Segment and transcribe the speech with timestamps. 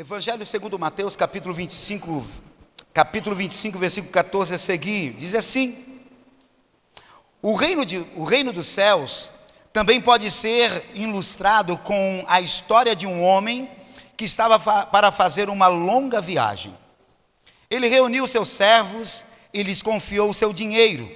[0.00, 2.24] Evangelho segundo Mateus, capítulo 25,
[2.94, 5.84] capítulo 25, versículo 14 a seguir, diz assim:
[7.42, 9.28] o reino, de, o reino dos céus
[9.72, 13.68] também pode ser ilustrado com a história de um homem
[14.16, 16.78] que estava fa para fazer uma longa viagem.
[17.68, 21.10] Ele reuniu seus servos e lhes confiou o seu dinheiro,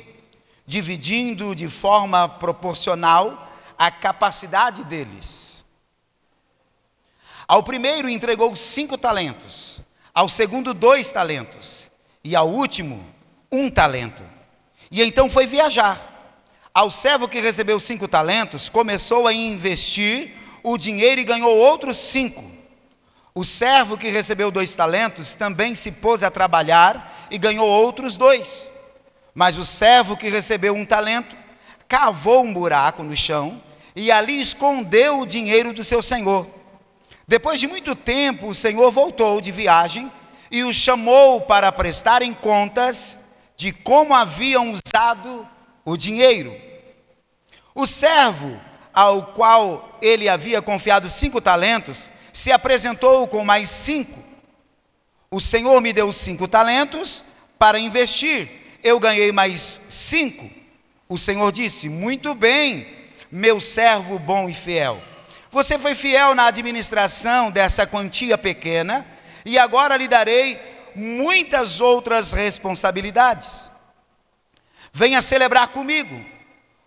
[0.67, 5.62] dividindo de forma proporcional a capacidade deles.
[7.53, 9.83] Ao primeiro entregou cinco talentos,
[10.15, 11.91] ao segundo dois talentos
[12.25, 13.07] e ao último
[13.53, 14.23] um talento.
[14.91, 16.41] E então foi viajar.
[16.73, 22.43] Ao servo que recebeu cinco talentos, começou a investir o dinheiro e ganhou outros cinco.
[23.35, 28.73] O servo que recebeu dois talentos também se pôs a trabalhar e ganhou outros dois.
[29.35, 31.37] Mas o servo que recebeu um talento
[31.87, 33.63] cavou um buraco no chão
[33.95, 36.62] e ali escondeu o dinheiro do seu senhor.
[37.33, 40.13] Depois de muito tempo, o senhor voltou de viagem
[40.51, 43.19] e o chamou para prestarem contas
[43.57, 45.49] de como haviam usado
[45.83, 46.55] o dinheiro.
[47.75, 48.61] O servo
[48.93, 54.23] ao qual ele havia confiado cinco talentos se apresentou com mais cinco.
[55.31, 57.25] O Senhor me deu cinco talentos
[57.59, 60.51] para investir, eu ganhei mais cinco.
[61.09, 62.87] O Senhor disse: Muito bem,
[63.31, 65.12] meu servo bom e fiel.
[65.53, 69.07] Você foi fiel na administração dessa quantia pequena,
[69.45, 70.59] e agora lhe darei
[70.95, 73.71] muitas outras responsabilidades.
[74.95, 76.25] Venha celebrar comigo.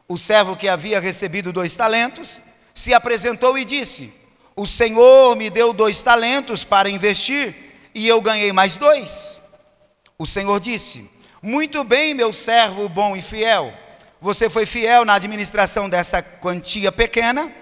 [0.08, 2.42] O servo que havia recebido dois talentos
[2.74, 4.12] se apresentou e disse:
[4.56, 7.56] O Senhor me deu dois talentos para investir
[7.94, 9.44] e eu ganhei mais dois.
[10.18, 11.08] O Senhor disse:
[11.40, 13.72] Muito bem, meu servo bom e fiel.
[14.20, 17.54] Você foi fiel na administração dessa quantia pequena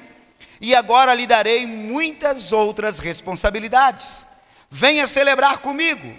[0.60, 4.26] e agora lhe darei muitas outras responsabilidades.
[4.70, 6.16] Venha celebrar comigo.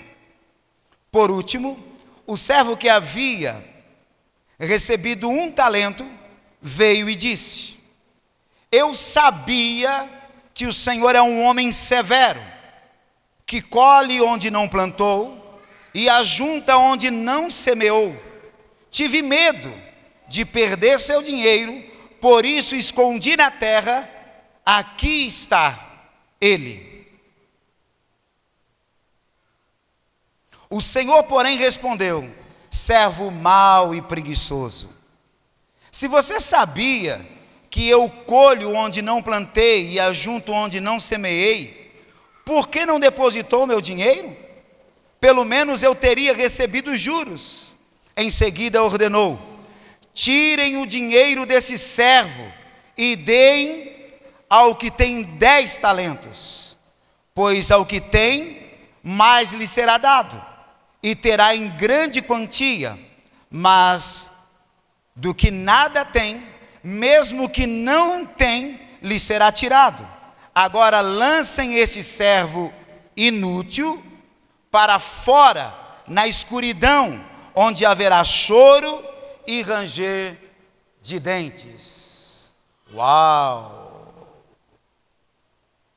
[1.11, 1.83] Por último,
[2.27, 3.75] o servo que havia
[4.58, 6.08] recebido um talento,
[6.61, 7.79] veio e disse:
[8.70, 10.11] Eu sabia
[10.52, 12.40] que o Senhor é um homem severo,
[13.45, 15.61] que colhe onde não plantou
[15.92, 18.17] e ajunta onde não semeou.
[18.90, 19.73] Tive medo
[20.29, 21.83] de perder seu dinheiro,
[22.20, 24.08] por isso escondi na terra,
[24.64, 26.08] aqui está
[26.41, 27.07] ele.
[30.70, 32.33] O Senhor, porém, respondeu:
[32.70, 34.91] servo mau e preguiçoso.
[35.91, 37.25] Se você sabia
[37.70, 41.92] que eu colho onde não plantei e ajunto onde não semeei,
[42.45, 44.36] por que não depositou meu dinheiro?
[45.20, 47.79] Pelo menos eu teria recebido juros.
[48.17, 49.41] Em seguida ordenou:
[50.13, 52.52] tirem o dinheiro desse servo
[52.96, 53.93] e deem
[54.48, 56.77] ao que tem dez talentos,
[57.34, 58.70] pois ao que tem,
[59.02, 60.42] mais lhe será dado
[61.02, 62.98] e terá em grande quantia,
[63.50, 64.30] mas
[65.14, 66.48] do que nada tem,
[66.83, 70.08] mesmo que não tem, lhe será tirado.
[70.54, 72.72] Agora lancem esse servo
[73.14, 74.02] inútil
[74.70, 75.74] para fora,
[76.06, 79.04] na escuridão, onde haverá choro
[79.46, 80.38] e ranger
[81.02, 82.52] de dentes.
[82.92, 83.73] Uau!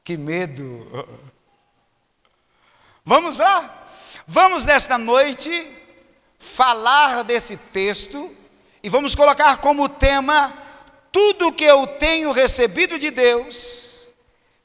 [0.08, 0.88] Que medo!
[3.04, 3.86] Vamos lá?
[4.26, 5.52] Vamos nesta noite
[6.40, 8.34] falar desse texto
[8.82, 10.58] e vamos colocar como tema
[11.12, 14.08] tudo que eu tenho recebido de Deus,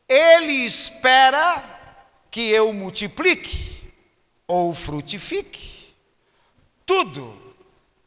[0.08, 1.60] Ele espera
[2.30, 3.92] que eu multiplique
[4.46, 5.92] ou frutifique.
[6.86, 7.36] Tudo.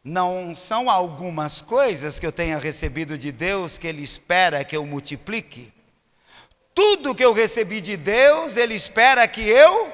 [0.02, 4.86] Não são algumas coisas que eu tenha recebido de Deus que Ele espera que eu
[4.86, 5.75] multiplique.
[6.76, 9.92] Tudo que eu recebi de Deus, Ele espera que eu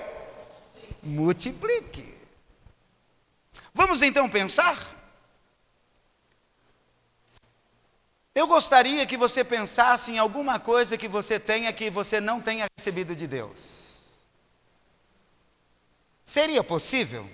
[1.04, 2.18] multiplique.
[3.72, 4.98] Vamos então pensar?
[8.34, 12.66] Eu gostaria que você pensasse em alguma coisa que você tenha que você não tenha
[12.78, 14.00] recebido de Deus.
[16.26, 17.30] Seria possível?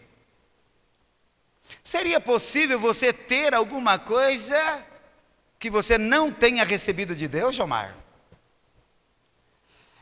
[1.81, 4.86] Seria possível você ter alguma coisa
[5.57, 8.06] que você não tenha recebido de Deus, Jomar?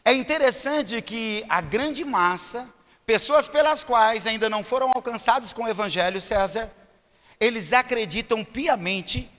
[0.06, 2.74] É interessante que a grande massa
[3.06, 6.72] Pessoas pelas quais ainda não foram alcançados com o Evangelho, César,
[7.40, 9.31] eles acreditam piamente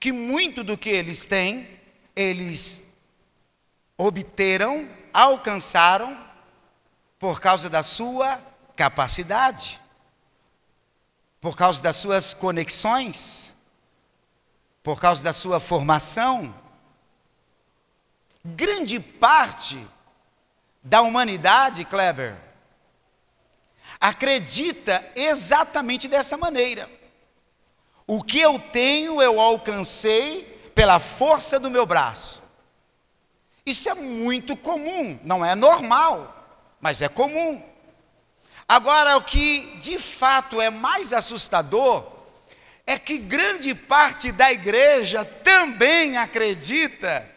[0.00, 1.68] que muito do que eles têm,
[2.16, 2.82] eles
[3.96, 6.18] obteram, alcançaram,
[7.16, 8.42] por causa da sua
[8.74, 9.80] capacidade,
[11.40, 13.54] por causa das suas conexões,
[14.82, 16.52] por causa da sua formação.
[18.44, 19.86] Grande parte
[20.82, 22.36] da humanidade, Kleber,
[24.00, 26.90] acredita exatamente dessa maneira.
[28.06, 30.42] O que eu tenho, eu alcancei
[30.74, 32.42] pela força do meu braço.
[33.64, 37.62] Isso é muito comum, não é normal, mas é comum.
[38.66, 42.10] Agora, o que de fato é mais assustador
[42.86, 47.28] é que grande parte da igreja também acredita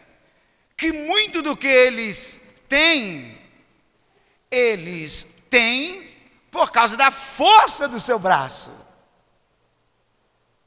[0.76, 3.35] que muito do que eles têm,
[4.56, 6.14] eles têm
[6.50, 8.72] por causa da força do seu braço.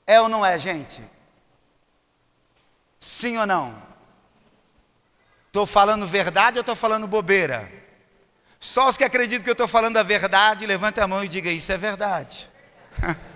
[0.05, 1.01] É ou não é, gente?
[2.99, 3.81] Sim ou não?
[5.47, 7.71] Estou falando verdade ou estou falando bobeira?
[8.59, 11.49] Só os que acreditam que eu estou falando a verdade, levante a mão e diga:
[11.49, 12.49] Isso é verdade.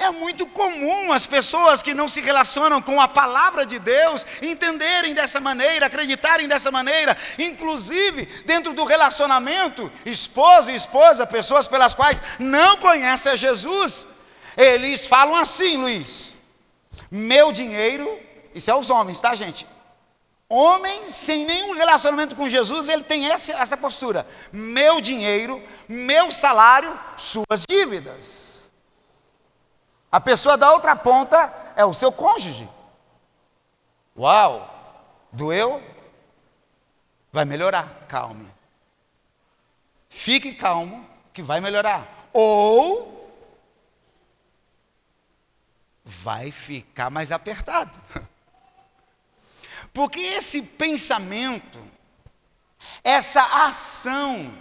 [0.00, 5.12] É muito comum as pessoas que não se relacionam com a palavra de Deus entenderem
[5.12, 12.22] dessa maneira, acreditarem dessa maneira, inclusive dentro do relacionamento, esposo e esposa, pessoas pelas quais
[12.38, 14.06] não conhecem a Jesus,
[14.56, 16.34] eles falam assim, Luiz:
[17.10, 18.18] meu dinheiro,
[18.54, 19.66] isso é os homens, tá, gente?
[20.48, 26.98] Homem sem nenhum relacionamento com Jesus, ele tem essa, essa postura: meu dinheiro, meu salário,
[27.18, 28.59] suas dívidas.
[30.10, 32.68] A pessoa da outra ponta é o seu cônjuge.
[34.16, 34.68] Uau!
[35.32, 35.82] Doeu?
[37.32, 38.52] Vai melhorar, calme.
[40.08, 42.28] Fique calmo, que vai melhorar.
[42.32, 43.20] Ou
[46.04, 48.00] vai ficar mais apertado.
[49.92, 51.80] Porque esse pensamento,
[53.02, 54.52] essa ação,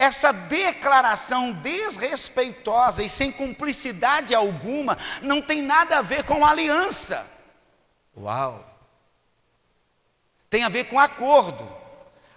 [0.00, 7.30] essa declaração desrespeitosa e sem cumplicidade alguma não tem nada a ver com aliança.
[8.16, 8.64] Uau!
[10.48, 11.68] Tem a ver com acordo.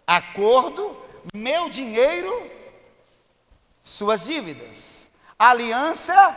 [0.05, 1.01] Acordo,
[1.33, 2.51] meu dinheiro,
[3.81, 5.09] suas dívidas.
[5.39, 6.35] Aliança,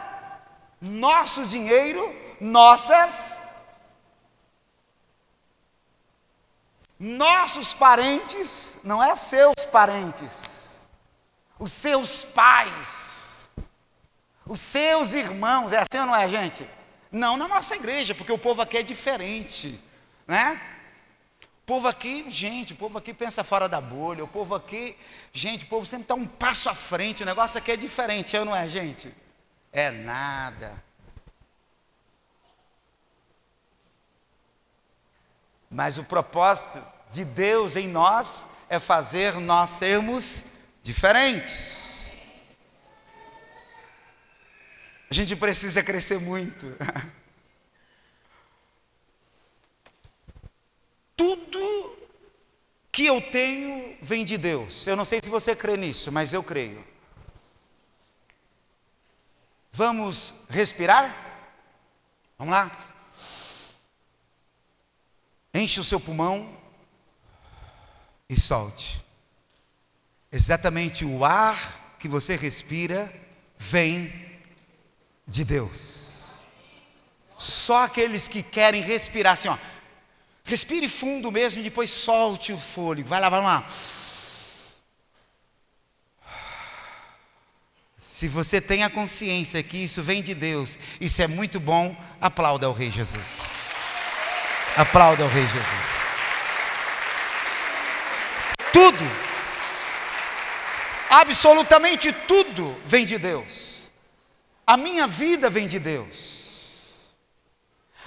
[0.81, 3.37] nosso dinheiro, nossas
[6.99, 10.66] nossos parentes, não é seus parentes
[11.59, 13.51] os seus pais,
[14.47, 15.73] os seus irmãos.
[15.73, 16.69] É assim ou não é, gente?
[17.11, 19.81] Não na nossa igreja, porque o povo aqui é diferente,
[20.27, 20.61] né?
[21.63, 24.97] O povo aqui, gente, o povo aqui pensa fora da bolha, o povo aqui,
[25.33, 28.41] gente, o povo sempre está um passo à frente, o negócio aqui é diferente, é
[28.41, 29.13] ou não é, gente?
[29.73, 30.83] É nada.
[35.69, 36.81] Mas o propósito
[37.11, 40.45] de Deus em nós é fazer nós sermos
[40.87, 42.17] diferentes.
[45.11, 46.67] A gente precisa crescer muito.
[51.17, 51.99] Tudo
[52.93, 54.87] que eu tenho vem de Deus.
[54.87, 56.87] Eu não sei se você crê nisso, mas eu creio.
[59.73, 61.15] Vamos respirar?
[62.39, 62.71] Vamos lá?
[65.53, 66.57] Enche o seu pulmão
[68.29, 69.06] e solte.
[70.37, 73.11] Exatamente o ar que você respira
[73.57, 74.13] vem
[75.27, 76.25] de Deus.
[77.39, 79.57] Só aqueles que querem respirar assim, ó.
[80.45, 83.09] Respire fundo mesmo e depois solte o fôlego.
[83.09, 83.67] Vai lá, vai lá.
[87.99, 92.67] Se você tem a consciência que isso vem de Deus, isso é muito bom, aplauda
[92.67, 93.41] ao Rei Jesus.
[94.77, 95.97] Aplauda ao Rei Jesus.
[98.71, 99.26] Tudo
[101.11, 103.91] Absolutamente tudo vem de Deus.
[104.67, 107.15] A minha vida vem de Deus.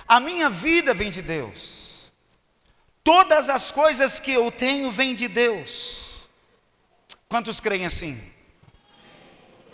[0.07, 2.11] A minha vida vem de Deus.
[3.03, 6.29] Todas as coisas que eu tenho vêm de Deus.
[7.27, 8.21] Quantos creem assim?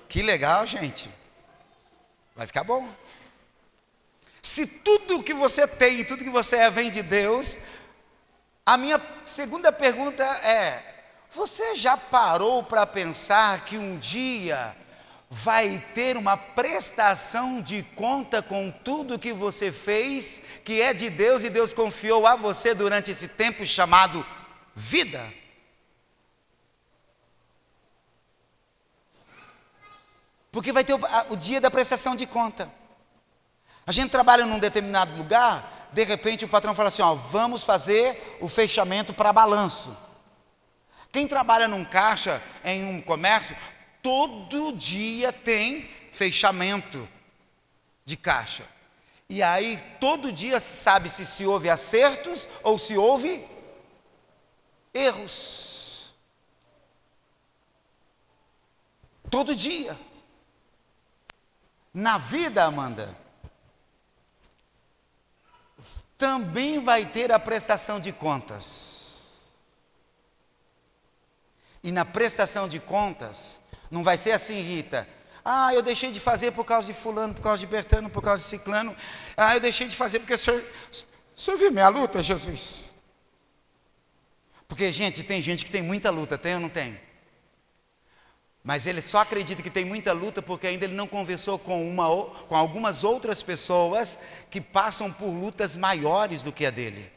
[0.07, 1.09] Que legal, gente.
[2.35, 2.87] Vai ficar bom.
[4.41, 7.57] Se tudo que você tem tudo que você é vem de Deus,
[8.65, 10.94] a minha segunda pergunta é:
[11.29, 14.75] você já parou para pensar que um dia
[15.29, 21.43] vai ter uma prestação de conta com tudo que você fez, que é de Deus
[21.43, 24.25] e Deus confiou a você durante esse tempo chamado
[24.73, 25.33] vida?
[30.51, 32.71] Porque vai ter o, o dia da prestação de conta.
[33.85, 38.37] A gente trabalha num determinado lugar, de repente o patrão fala assim: ó, vamos fazer
[38.39, 40.04] o fechamento para balanço.
[41.15, 43.55] Quem trabalha num caixa, em um comércio,
[44.03, 47.07] todo dia tem fechamento
[48.03, 48.67] de caixa.
[49.29, 53.47] E aí, todo dia sabe-se se houve acertos ou se houve
[54.93, 56.13] erros.
[59.31, 59.97] Todo dia.
[61.93, 63.17] Na vida, Amanda,
[66.17, 68.94] também vai ter a prestação de contas.
[71.85, 73.61] E na prestação de contas,
[73.91, 75.07] não vai ser assim, Rita.
[75.45, 78.43] Ah, eu deixei de fazer por causa de fulano, por causa de Bertano, por causa
[78.43, 78.95] de ciclano.
[79.37, 80.67] Ah, eu deixei de fazer porque o senhor,
[81.35, 82.91] o senhor viu minha luta, Jesus?
[84.67, 86.99] Porque, gente, tem gente que tem muita luta, tem ou não tem?
[88.63, 92.07] Mas ele só acredita que tem muita luta porque ainda ele não conversou com, uma,
[92.47, 94.17] com algumas outras pessoas
[94.49, 97.11] que passam por lutas maiores do que a dele.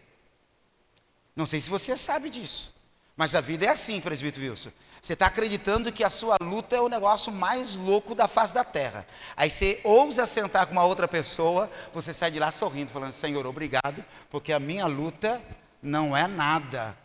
[1.35, 2.77] Não sei se você sabe disso.
[3.19, 4.71] Mas a vida é assim, presbítero Wilson.
[5.03, 8.63] Você está acreditando que a sua luta é o negócio mais louco da face da
[8.63, 9.05] terra.
[9.37, 13.45] Aí você ousa sentar com uma outra pessoa, você sai de lá sorrindo, falando: Senhor,
[13.45, 15.43] obrigado, porque a minha luta
[15.83, 16.97] não é nada.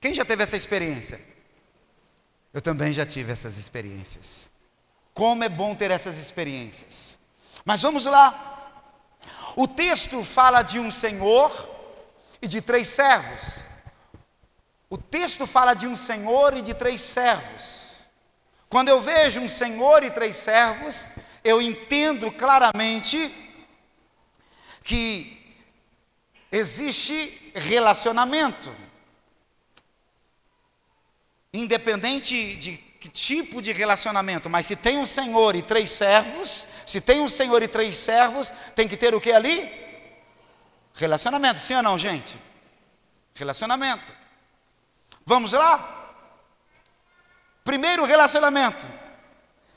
[0.00, 1.20] Quem já teve essa experiência?
[2.50, 4.50] Eu também já tive essas experiências.
[5.12, 7.18] Como é bom ter essas experiências.
[7.66, 8.80] Mas vamos lá.
[9.56, 11.68] O texto fala de um senhor
[12.40, 13.73] e de três servos.
[14.94, 18.08] O texto fala de um senhor e de três servos.
[18.68, 21.08] Quando eu vejo um senhor e três servos,
[21.42, 23.18] eu entendo claramente
[24.84, 25.56] que
[26.52, 28.72] existe relacionamento.
[31.52, 37.00] Independente de que tipo de relacionamento, mas se tem um senhor e três servos, se
[37.00, 39.68] tem um senhor e três servos, tem que ter o que ali?
[40.94, 42.38] Relacionamento, sim ou não, gente?
[43.34, 44.22] Relacionamento.
[45.26, 46.12] Vamos lá?
[47.62, 48.84] Primeiro relacionamento.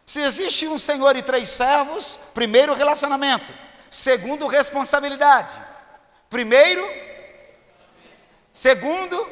[0.06, 3.54] Se existe um senhor e três servos, primeiro relacionamento.
[3.89, 5.54] Segundo, responsabilidade.
[6.30, 6.86] Primeiro,
[8.51, 9.30] segundo,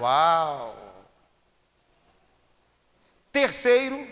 [0.00, 0.76] uau.
[3.32, 4.06] Terceiro,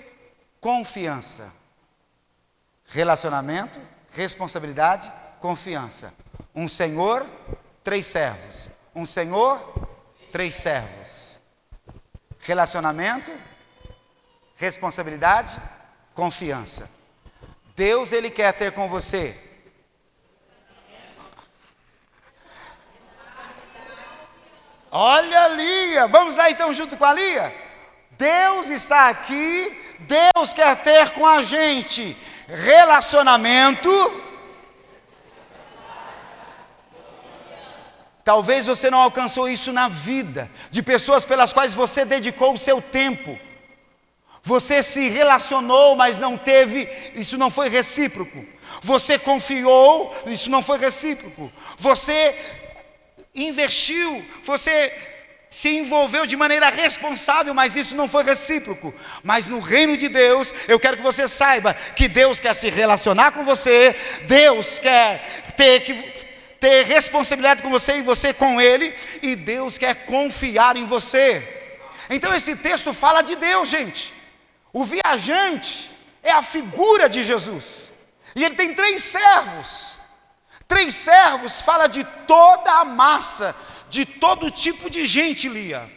[0.60, 1.52] confiança.
[2.86, 3.80] Relacionamento,
[4.12, 6.14] responsabilidade, confiança.
[6.54, 7.26] Um senhor,
[7.82, 8.70] três servos.
[8.94, 9.87] Um senhor,
[10.30, 11.40] três servos:
[12.40, 13.32] relacionamento,
[14.56, 15.60] responsabilidade,
[16.14, 16.90] confiança.
[17.74, 19.36] Deus ele quer ter com você.
[24.90, 27.54] Olha Lia, vamos lá então junto com a Lia.
[28.12, 32.16] Deus está aqui, Deus quer ter com a gente.
[32.48, 33.90] Relacionamento
[38.28, 42.78] Talvez você não alcançou isso na vida, de pessoas pelas quais você dedicou o seu
[42.78, 43.38] tempo.
[44.42, 48.44] Você se relacionou, mas não teve, isso não foi recíproco.
[48.82, 51.50] Você confiou, isso não foi recíproco.
[51.78, 52.36] Você
[53.34, 54.92] investiu, você
[55.48, 58.94] se envolveu de maneira responsável, mas isso não foi recíproco.
[59.22, 63.32] Mas no reino de Deus, eu quero que você saiba que Deus quer se relacionar
[63.32, 65.24] com você, Deus quer
[65.56, 66.17] ter que
[66.60, 71.46] ter responsabilidade com você e você com Ele, e Deus quer confiar em você.
[72.10, 74.14] Então esse texto fala de Deus, gente.
[74.72, 75.90] O viajante
[76.22, 77.92] é a figura de Jesus,
[78.34, 79.98] e ele tem três servos.
[80.66, 83.56] Três servos fala de toda a massa,
[83.88, 85.90] de todo tipo de gente, Lia.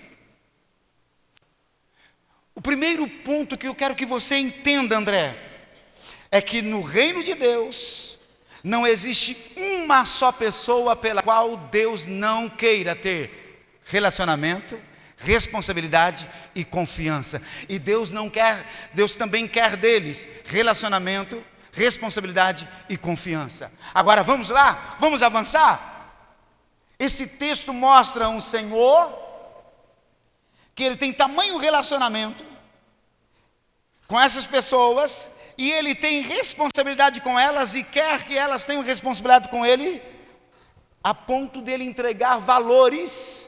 [2.56, 5.36] O primeiro ponto que eu quero que você entenda, André,
[6.32, 8.01] é que no reino de Deus,
[8.64, 14.80] não existe uma só pessoa pela qual Deus não queira ter relacionamento,
[15.18, 17.42] responsabilidade e confiança.
[17.68, 23.72] E Deus não quer, Deus também quer deles relacionamento, responsabilidade e confiança.
[23.94, 25.90] Agora vamos lá, vamos avançar.
[27.00, 29.18] Esse texto mostra um Senhor
[30.76, 32.46] que ele tem tamanho relacionamento
[34.08, 39.48] com essas pessoas e ele tem responsabilidade com elas e quer que elas tenham responsabilidade
[39.48, 40.02] com ele,
[41.04, 43.48] a ponto dele entregar valores.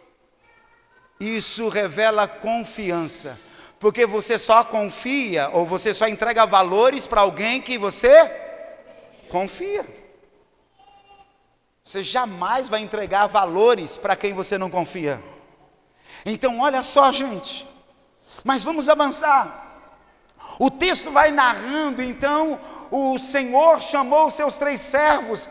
[1.19, 3.39] Isso revela confiança,
[3.79, 8.31] porque você só confia ou você só entrega valores para alguém que você
[9.27, 9.83] confia.
[11.83, 15.19] Você jamais vai entregar valores para quem você não confia.
[16.23, 17.67] Então, olha só, gente.
[18.43, 19.72] Mas vamos avançar.
[20.59, 22.59] O texto vai narrando, então,
[22.91, 25.49] o Senhor chamou os seus três servos,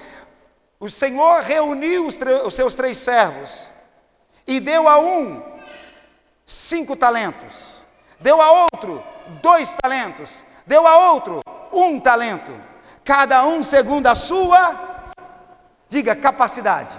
[0.79, 3.71] o Senhor reuniu os, os seus três servos
[4.47, 5.43] e deu a um
[6.45, 7.87] cinco talentos,
[8.21, 9.03] deu a outro
[9.41, 11.41] dois talentos, deu a outro
[11.73, 12.53] um talento,
[13.05, 15.13] cada um segundo a sua,
[15.89, 16.97] diga, capacidade.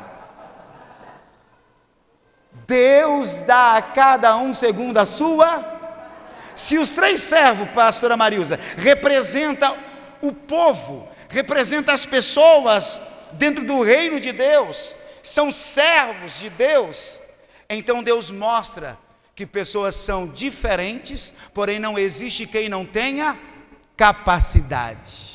[2.65, 5.72] Deus dá a cada um segundo a sua.
[6.55, 9.77] Se os três servos, pastora Marilza, representam
[10.21, 13.01] o povo, representam as pessoas
[13.33, 17.19] dentro do reino de Deus, são servos de Deus,
[17.69, 18.97] então Deus mostra
[19.35, 23.39] que pessoas são diferentes, porém não existe quem não tenha
[23.97, 25.33] capacidade.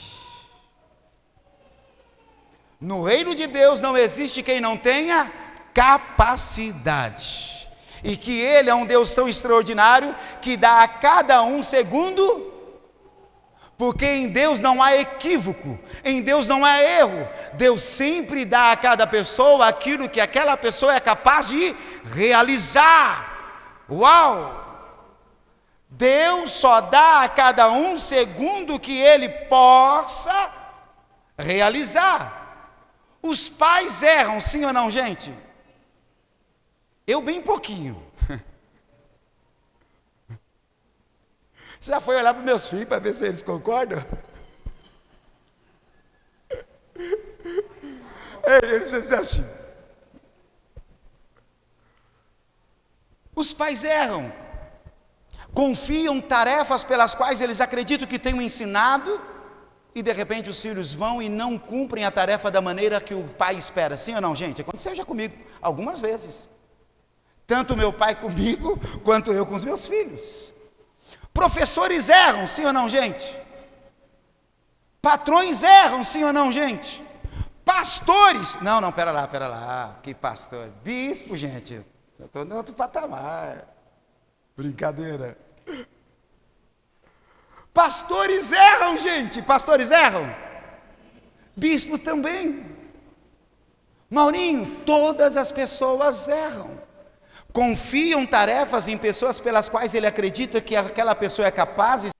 [2.80, 5.32] No reino de Deus não existe quem não tenha
[5.74, 7.57] capacidade.
[8.02, 12.52] E que Ele é um Deus tão extraordinário que dá a cada um segundo,
[13.76, 17.28] porque em Deus não há equívoco, em Deus não há erro.
[17.54, 21.74] Deus sempre dá a cada pessoa aquilo que aquela pessoa é capaz de
[22.04, 23.84] realizar.
[23.90, 24.66] Uau!
[25.88, 30.50] Deus só dá a cada um segundo que ele possa
[31.38, 32.36] realizar.
[33.22, 35.32] Os pais erram, sim ou não, gente?
[37.08, 38.00] Eu bem pouquinho.
[41.80, 44.04] Você já foi olhar para meus filhos para ver se eles concordam?
[48.62, 49.46] Eles fizeram assim.
[53.34, 54.32] Os pais erram,
[55.54, 59.20] confiam tarefas pelas quais eles acreditam que tenham ensinado,
[59.94, 63.28] e de repente os filhos vão e não cumprem a tarefa da maneira que o
[63.28, 63.96] pai espera.
[63.96, 64.62] Sim ou não, gente?
[64.62, 66.48] Aconteceu já comigo algumas vezes.
[67.48, 70.52] Tanto meu pai comigo, quanto eu com os meus filhos.
[71.32, 73.24] Professores erram, sim ou não, gente?
[75.00, 77.02] Patrões erram, sim ou não, gente?
[77.64, 80.68] Pastores, não, não, pera lá, pera lá, que pastor?
[80.84, 81.82] Bispo, gente,
[82.18, 83.66] eu estou em outro patamar.
[84.54, 85.38] Brincadeira.
[87.72, 89.40] Pastores erram, gente.
[89.40, 90.30] Pastores erram.
[91.56, 92.76] Bispo também.
[94.10, 96.87] Maurinho, todas as pessoas erram.
[97.52, 102.12] Confiam tarefas em pessoas pelas quais ele acredita que aquela pessoa é capaz, está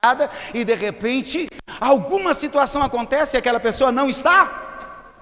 [0.00, 1.48] preparada, e de repente
[1.80, 4.46] alguma situação acontece e aquela pessoa não está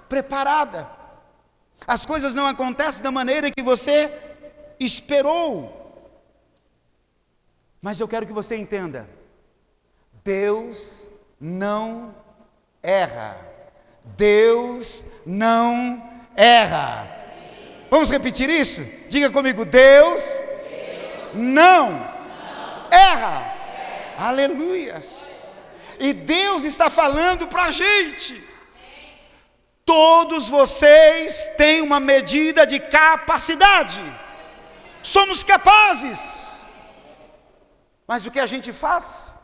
[0.09, 0.91] preparada.
[1.87, 4.13] As coisas não acontecem da maneira que você
[4.79, 5.73] esperou.
[7.81, 9.09] Mas eu quero que você entenda:
[10.25, 11.07] Deus
[11.41, 12.15] não
[12.83, 13.39] erra.
[14.17, 16.03] Deus não
[16.37, 17.16] erra.
[17.91, 18.85] Vamos repetir isso?
[19.09, 23.55] Diga comigo: Deus, Deus não, não, erra.
[23.55, 24.27] erra.
[24.29, 25.61] Aleluias.
[25.99, 28.45] E Deus está falando para a gente.
[29.85, 34.03] Todos vocês têm uma medida de capacidade.
[35.03, 36.67] Somos capazes.
[38.07, 39.37] Mas o que a gente faz?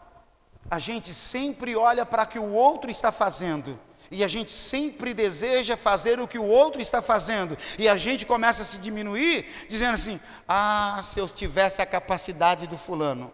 [0.72, 3.78] a gente sempre olha para o que o outro está fazendo.
[4.12, 7.56] E a gente sempre deseja fazer o que o outro está fazendo.
[7.78, 12.66] E a gente começa a se diminuir, dizendo assim: ah, se eu tivesse a capacidade
[12.66, 13.32] do fulano.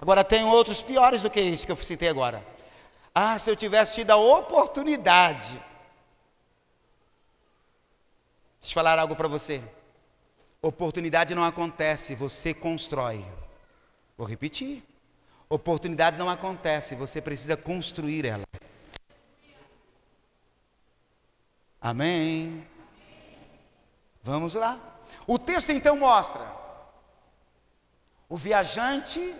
[0.00, 2.44] Agora tem outros piores do que isso que eu citei agora.
[3.14, 5.52] Ah, se eu tivesse tido a oportunidade.
[8.60, 9.62] Deixa eu falar algo para você.
[10.60, 13.24] Oportunidade não acontece, você constrói.
[14.18, 14.82] Vou repetir.
[15.48, 18.42] Oportunidade não acontece, você precisa construir ela.
[21.86, 22.66] Amém.
[24.20, 24.76] Vamos lá.
[25.24, 26.44] O texto então mostra:
[28.28, 29.32] o viajante,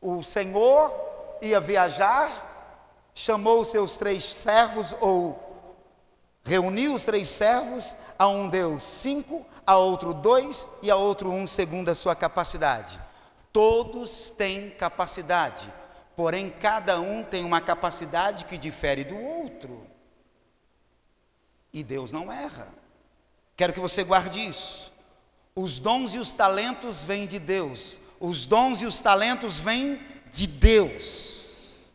[0.00, 0.92] o Senhor
[1.40, 5.40] ia viajar, chamou os seus três servos, ou
[6.42, 11.46] reuniu os três servos, a um deu cinco, a outro dois e a outro um,
[11.46, 13.00] segundo a sua capacidade.
[13.52, 15.72] Todos têm capacidade,
[16.16, 19.93] porém cada um tem uma capacidade que difere do outro.
[21.74, 22.72] E Deus não erra.
[23.54, 24.90] Quero que você guarde isso.
[25.54, 28.00] Os dons e os talentos vêm de Deus.
[28.18, 31.92] Os dons e os talentos vêm de Deus.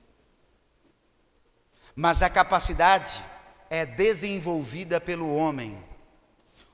[1.96, 3.26] Mas a capacidade
[3.72, 5.84] é desenvolvida pelo homem.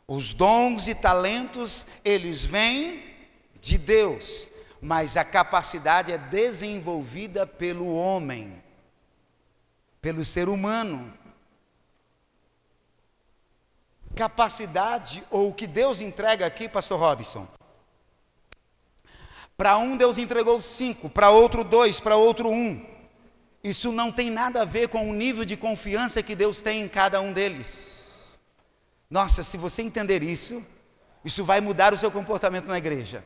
[0.06, 3.16] Os dons e talentos, eles vêm
[3.62, 4.52] de Deus
[4.86, 8.62] mas a capacidade é desenvolvida pelo homem,
[10.00, 11.12] pelo ser humano.
[14.16, 17.48] Capacidade, ou o que Deus entrega aqui, Pastor Robson.
[19.58, 22.86] Para um, Deus entregou cinco, para outro, dois, para outro, um.
[23.64, 26.88] Isso não tem nada a ver com o nível de confiança que Deus tem em
[26.88, 28.40] cada um deles.
[29.10, 30.64] Nossa, se você entender isso,
[31.24, 33.26] isso vai mudar o seu comportamento na igreja.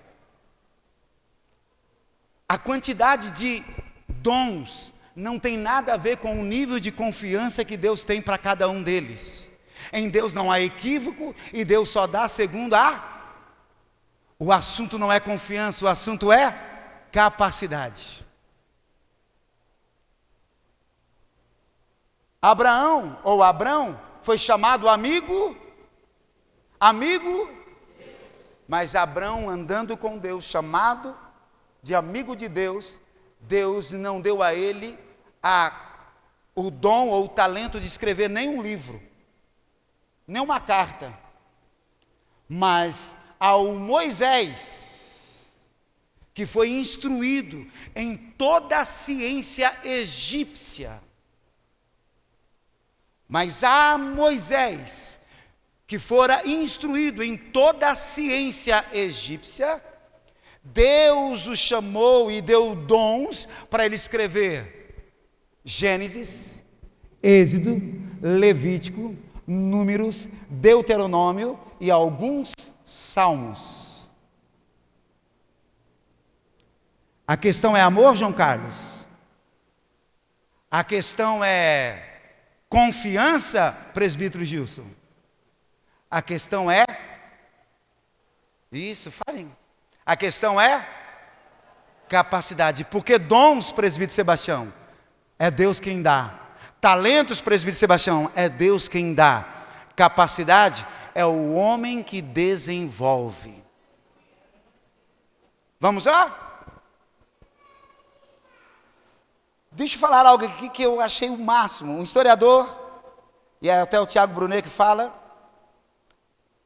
[2.47, 3.63] A quantidade de
[4.07, 8.37] dons não tem nada a ver com o nível de confiança que Deus tem para
[8.37, 9.48] cada um deles.
[9.91, 13.05] Em Deus não há equívoco e Deus só dá segundo a
[14.37, 16.51] O assunto não é confiança, o assunto é
[17.11, 18.25] capacidade.
[22.41, 25.57] Abraão ou Abrão foi chamado amigo,
[26.79, 27.49] amigo,
[28.67, 31.17] mas Abrão andando com Deus, chamado
[31.81, 32.99] de amigo de Deus,
[33.41, 34.97] Deus não deu a ele
[35.41, 35.73] a,
[36.55, 39.01] o dom ou o talento de escrever nem um livro,
[40.29, 41.11] nem uma carta,
[42.47, 45.49] mas ao Moisés,
[46.35, 47.65] que foi instruído
[47.95, 51.01] em toda a ciência egípcia,
[53.27, 55.19] mas a Moisés,
[55.87, 59.83] que fora instruído em toda a ciência egípcia,
[60.63, 65.07] Deus o chamou e deu dons para ele escrever
[65.65, 66.63] Gênesis,
[67.21, 67.81] Êxodo,
[68.21, 69.15] Levítico,
[69.49, 72.53] Números, Deuteronômio e alguns
[72.85, 74.09] salmos.
[77.27, 79.05] A questão é amor, João Carlos?
[80.69, 82.09] A questão é
[82.69, 84.85] Confiança, presbítero Gilson.
[86.09, 86.85] A questão é.
[88.71, 89.51] Isso, falem.
[90.05, 90.87] A questão é
[92.07, 92.85] capacidade.
[92.85, 94.71] Porque dons, presbítero Sebastião,
[95.39, 96.38] é Deus quem dá.
[96.81, 99.47] Talentos, presbítero Sebastião, é Deus quem dá.
[99.95, 103.61] Capacidade é o homem que desenvolve.
[105.79, 106.49] Vamos lá?
[109.71, 111.97] Deixa eu falar algo aqui que eu achei o máximo.
[111.97, 112.77] Um historiador,
[113.61, 115.13] e é até o Tiago Brunet que fala,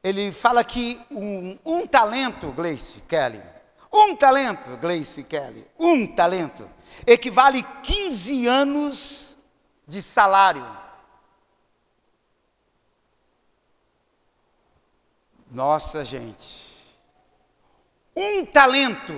[0.02, 3.42] ele fala que um, um talento, Gleice Kelly,
[3.92, 6.70] um talento, Gleice Kelly, um talento,
[7.06, 9.23] equivale 15 anos
[9.86, 10.66] de salário.
[15.50, 16.74] Nossa, gente.
[18.16, 19.14] Um talento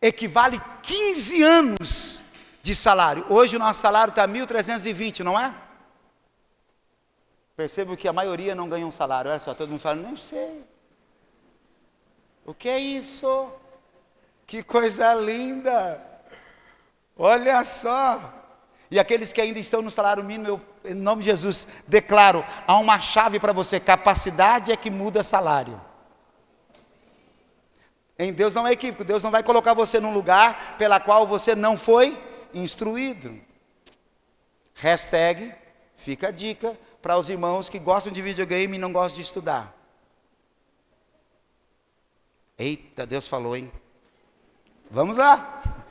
[0.00, 2.22] equivale 15 anos
[2.62, 3.26] de salário.
[3.28, 5.54] Hoje o nosso salário está 1.320, não é?
[7.56, 9.30] Percebo que a maioria não ganha um salário.
[9.30, 10.64] Olha só, todo mundo fala, não sei.
[12.44, 13.50] O que é isso?
[14.46, 16.04] Que coisa linda!
[17.16, 18.41] Olha só!
[18.92, 22.76] E aqueles que ainda estão no salário mínimo, eu, em nome de Jesus, declaro: há
[22.76, 25.80] uma chave para você: capacidade é que muda salário.
[28.18, 31.56] Em Deus não é equívoco, Deus não vai colocar você num lugar pela qual você
[31.56, 33.40] não foi instruído.
[34.74, 35.54] Hashtag,
[35.96, 39.74] fica a dica para os irmãos que gostam de videogame e não gostam de estudar.
[42.58, 43.72] Eita, Deus falou, hein?
[44.90, 45.81] Vamos lá.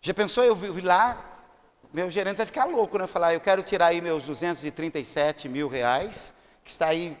[0.00, 1.24] Já pensou eu ir lá?
[1.92, 3.06] Meu gerente vai ficar louco, né?
[3.06, 7.16] Falar, eu quero tirar aí meus 237 mil reais, que está aí,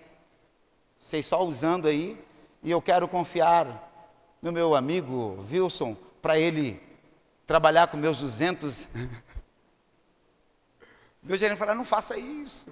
[1.00, 2.20] vocês só usando aí,
[2.64, 3.91] e eu quero confiar
[4.42, 6.82] no meu amigo Wilson, para ele
[7.46, 8.88] trabalhar com meus 200.
[11.22, 12.66] meu gerente falar, não faça isso.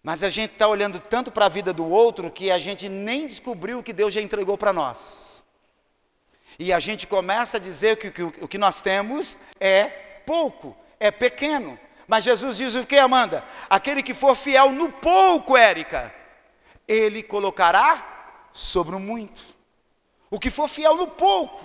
[0.02, 3.26] Mas a gente está olhando tanto para a vida do outro que a gente nem
[3.26, 5.44] descobriu o que Deus já entregou para nós.
[6.58, 9.84] E a gente começa a dizer que, que o que nós temos é
[10.24, 11.78] pouco, é pequeno.
[12.06, 13.44] Mas Jesus diz o que, Amanda?
[13.70, 16.14] Aquele que for fiel no pouco, Érica,
[16.86, 19.40] ele colocará sobre o muito.
[20.30, 21.64] O que for fiel no pouco,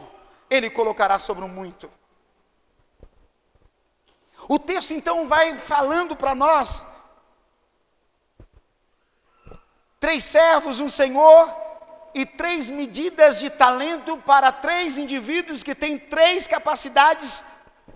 [0.50, 1.90] ele colocará sobre o muito.
[4.50, 6.86] O texto então vai falando para nós:
[10.00, 11.56] três servos, um senhor
[12.14, 17.44] e três medidas de talento para três indivíduos que têm três capacidades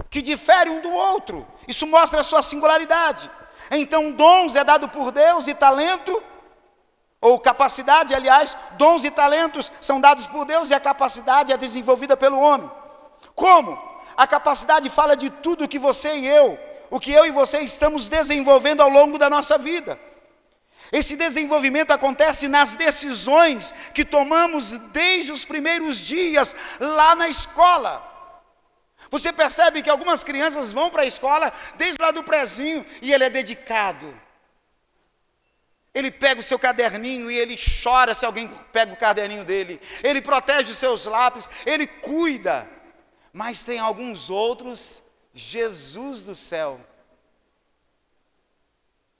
[0.09, 1.47] que diferem um do outro.
[1.67, 3.29] Isso mostra a sua singularidade.
[3.69, 6.21] Então, dons é dado por Deus e talento,
[7.21, 12.17] ou capacidade, aliás, dons e talentos são dados por Deus e a capacidade é desenvolvida
[12.17, 12.69] pelo homem.
[13.35, 13.79] Como?
[14.17, 16.59] A capacidade fala de tudo que você e eu,
[16.89, 19.99] o que eu e você estamos desenvolvendo ao longo da nossa vida.
[20.91, 28.11] Esse desenvolvimento acontece nas decisões que tomamos desde os primeiros dias lá na escola.
[29.09, 33.23] Você percebe que algumas crianças vão para a escola desde lá do prezinho e ele
[33.23, 34.19] é dedicado.
[35.93, 39.81] Ele pega o seu caderninho e ele chora se alguém pega o caderninho dele.
[40.03, 42.69] Ele protege os seus lápis, ele cuida.
[43.33, 46.79] Mas tem alguns outros, Jesus do céu,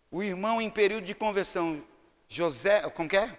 [0.10, 1.82] o irmão em período de conversão,
[2.28, 3.38] José, como que é?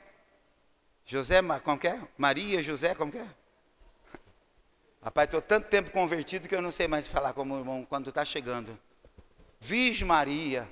[1.05, 2.00] José, como que é?
[2.16, 3.28] Maria, José, como que é?
[5.03, 8.25] Rapaz, estou tanto tempo convertido que eu não sei mais falar como irmão quando está
[8.25, 8.79] chegando.
[9.59, 10.69] Virgem Maria.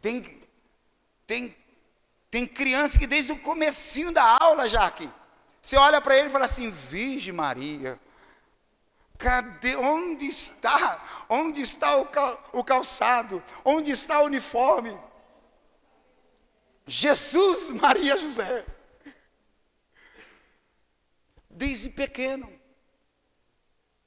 [0.00, 0.40] Tem,
[1.26, 1.56] tem,
[2.30, 5.10] tem criança que desde o comecinho da aula, Jaque,
[5.60, 7.98] você olha para ele e fala assim, Virgem Maria.
[9.18, 9.74] Cadê?
[9.74, 11.24] Onde está?
[11.28, 13.42] Onde está o, cal, o calçado?
[13.64, 14.96] Onde está o uniforme?
[16.86, 18.64] Jesus, Maria, José.
[21.62, 22.48] Desde pequeno.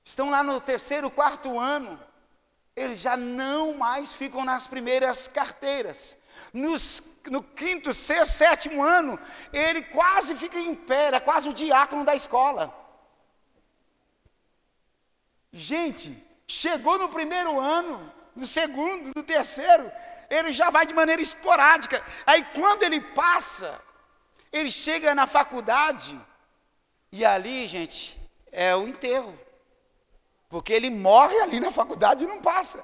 [0.05, 1.99] Estão lá no terceiro, quarto ano.
[2.73, 6.17] Eles já não mais ficam nas primeiras carteiras.
[6.53, 9.19] Nos, no quinto, sexto, sétimo ano,
[9.51, 12.73] ele quase fica em pé, é quase o diácono da escola.
[15.51, 16.07] Gente,
[16.47, 19.91] chegou no primeiro ano, no segundo, no terceiro,
[20.29, 22.01] ele já vai de maneira esporádica.
[22.25, 23.69] Aí quando ele passa,
[24.53, 26.17] ele chega na faculdade,
[27.11, 28.19] e ali, gente,
[28.51, 29.37] é o enterro.
[30.47, 32.83] Porque ele morre ali na faculdade e não passa.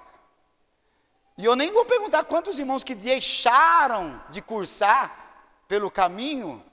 [1.37, 5.25] E eu nem vou perguntar quantos irmãos que deixaram de cursar
[5.67, 6.65] pelo caminho,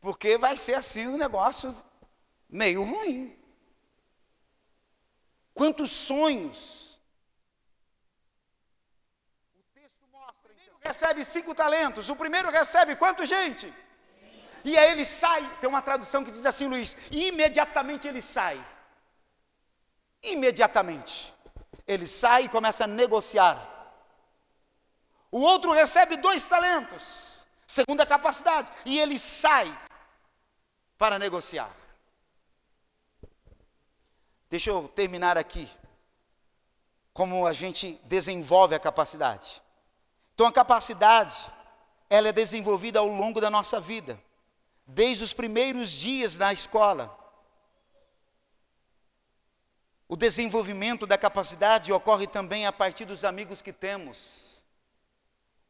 [0.00, 1.74] porque vai ser assim um negócio
[2.48, 3.36] meio ruim.
[5.54, 7.00] Quantos sonhos.
[9.56, 10.52] O texto mostra.
[10.52, 10.78] Então.
[10.80, 12.08] recebe cinco talentos.
[12.08, 13.72] O primeiro recebe quanto, gente?
[14.68, 15.48] E aí ele sai.
[15.60, 18.62] Tem uma tradução que diz assim, Luiz: imediatamente ele sai.
[20.22, 21.34] Imediatamente.
[21.86, 23.66] Ele sai e começa a negociar.
[25.30, 29.66] O outro recebe dois talentos, segunda capacidade, e ele sai
[30.98, 31.70] para negociar.
[34.50, 35.66] Deixa eu terminar aqui.
[37.14, 39.62] Como a gente desenvolve a capacidade.
[40.34, 41.50] Então a capacidade,
[42.10, 44.20] ela é desenvolvida ao longo da nossa vida.
[44.90, 47.14] Desde os primeiros dias na escola.
[50.08, 54.64] O desenvolvimento da capacidade ocorre também a partir dos amigos que temos.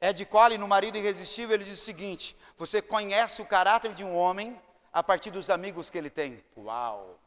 [0.01, 4.15] Ed Collin, no Marido Irresistível, ele diz o seguinte: você conhece o caráter de um
[4.15, 4.61] homem
[4.93, 6.43] a partir dos amigos que ele tem.
[6.57, 7.19] Uau!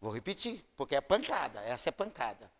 [0.00, 2.50] Vou repetir, porque é pancada, essa é pancada.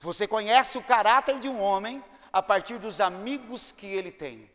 [0.00, 4.50] Você conhece o caráter de um homem a partir dos amigos que ele tem.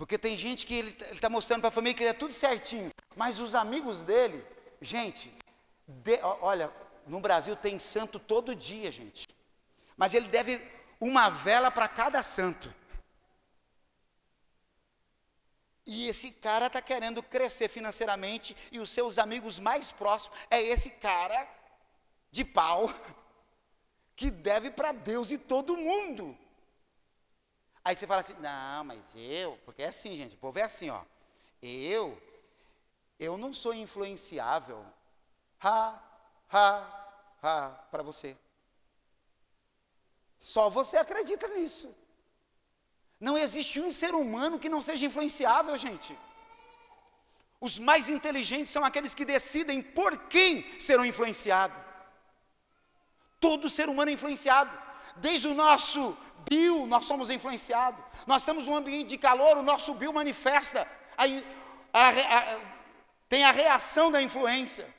[0.00, 2.90] Porque tem gente que ele está mostrando para a família que ele é tudo certinho,
[3.14, 4.42] mas os amigos dele,
[4.80, 5.30] gente,
[5.86, 6.72] de, olha,
[7.06, 9.28] no Brasil tem santo todo dia, gente.
[9.98, 10.66] Mas ele deve
[10.98, 12.74] uma vela para cada santo.
[15.84, 20.88] E esse cara está querendo crescer financeiramente e os seus amigos mais próximos é esse
[20.92, 21.46] cara
[22.32, 22.88] de pau
[24.16, 26.34] que deve para Deus e todo mundo.
[27.84, 30.90] Aí você fala assim: "Não, mas eu, porque é assim, gente, o povo é assim,
[30.90, 31.02] ó.
[31.62, 32.20] Eu
[33.20, 34.84] eu não sou influenciável.
[35.62, 36.02] Ha,
[36.50, 37.06] ha,
[37.42, 38.34] ha para você.
[40.38, 41.94] Só você acredita nisso.
[43.20, 46.16] Não existe um ser humano que não seja influenciável, gente.
[47.60, 51.76] Os mais inteligentes são aqueles que decidem por quem serão influenciados.
[53.38, 54.72] Todo ser humano é influenciado.
[55.16, 56.16] Desde o nosso
[56.48, 58.02] bio, nós somos influenciados.
[58.26, 60.86] Nós estamos num ambiente de calor, o nosso bio manifesta.
[61.16, 61.24] A,
[61.92, 62.60] a, a,
[63.28, 64.92] tem a reação da influência.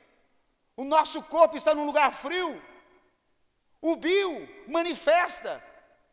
[0.76, 2.60] O nosso corpo está num lugar frio.
[3.80, 5.62] O bio manifesta.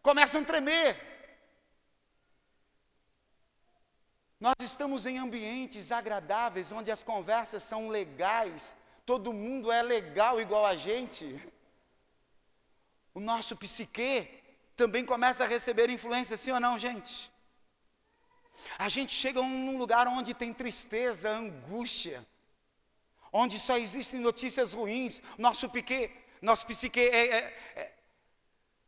[0.01, 1.09] Começa a tremer.
[4.39, 8.73] Nós estamos em ambientes agradáveis, onde as conversas são legais,
[9.05, 11.37] todo mundo é legal igual a gente.
[13.19, 14.29] O nosso psique
[14.77, 17.29] também começa a receber influência, sim ou não, gente?
[18.77, 22.25] A gente chega num lugar onde tem tristeza, angústia,
[23.33, 26.09] onde só existem notícias ruins, nosso pique,
[26.41, 27.37] nosso psique é, é,
[27.75, 27.93] é,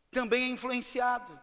[0.09, 1.37] também é influenciado.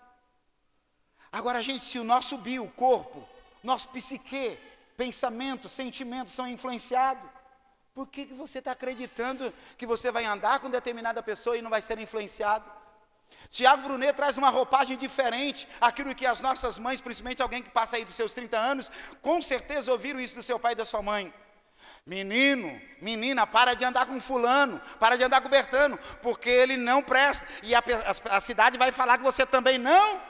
[1.31, 3.29] Agora, gente, se o nosso bio, corpo,
[3.63, 4.59] nosso psique,
[4.97, 7.29] pensamento, sentimentos são influenciados,
[7.95, 11.69] por que, que você está acreditando que você vai andar com determinada pessoa e não
[11.69, 12.78] vai ser influenciado?
[13.49, 17.97] Tiago Brunet traz uma roupagem diferente, aquilo que as nossas mães, principalmente alguém que passa
[17.97, 18.91] aí dos seus 30 anos,
[19.23, 21.33] com certeza ouviram isso do seu pai e da sua mãe.
[22.05, 27.03] Menino, menina, para de andar com fulano, para de andar com Bertano, porque ele não
[27.03, 27.47] presta.
[27.63, 30.21] E a, a, a cidade vai falar que você também não.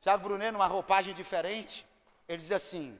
[0.00, 1.86] Tiago Brunet, numa roupagem diferente,
[2.28, 2.98] ele diz assim: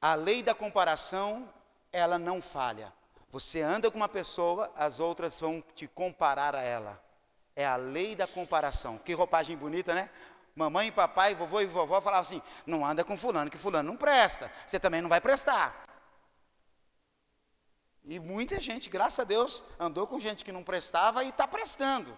[0.00, 1.48] a lei da comparação,
[1.92, 2.92] ela não falha.
[3.32, 7.02] Você anda com uma pessoa, as outras vão te comparar a ela.
[7.56, 8.98] É a lei da comparação.
[8.98, 10.10] Que roupagem bonita, né?
[10.54, 14.52] Mamãe, papai, vovô e vovó falavam assim: não anda com fulano, que fulano não presta.
[14.66, 15.82] Você também não vai prestar.
[18.04, 22.14] E muita gente, graças a Deus, andou com gente que não prestava e está prestando.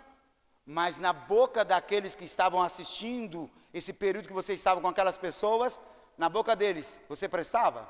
[0.67, 5.81] Mas na boca daqueles que estavam assistindo esse período que você estava com aquelas pessoas,
[6.19, 7.89] na boca deles, você prestava?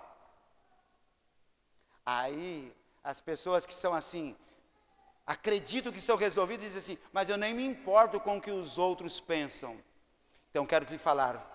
[2.04, 4.34] Aí as pessoas que são assim,
[5.26, 8.78] acreditam que são resolvidas, dizem assim, mas eu nem me importo com o que os
[8.78, 9.78] outros pensam.
[10.50, 11.50] Então quero te falar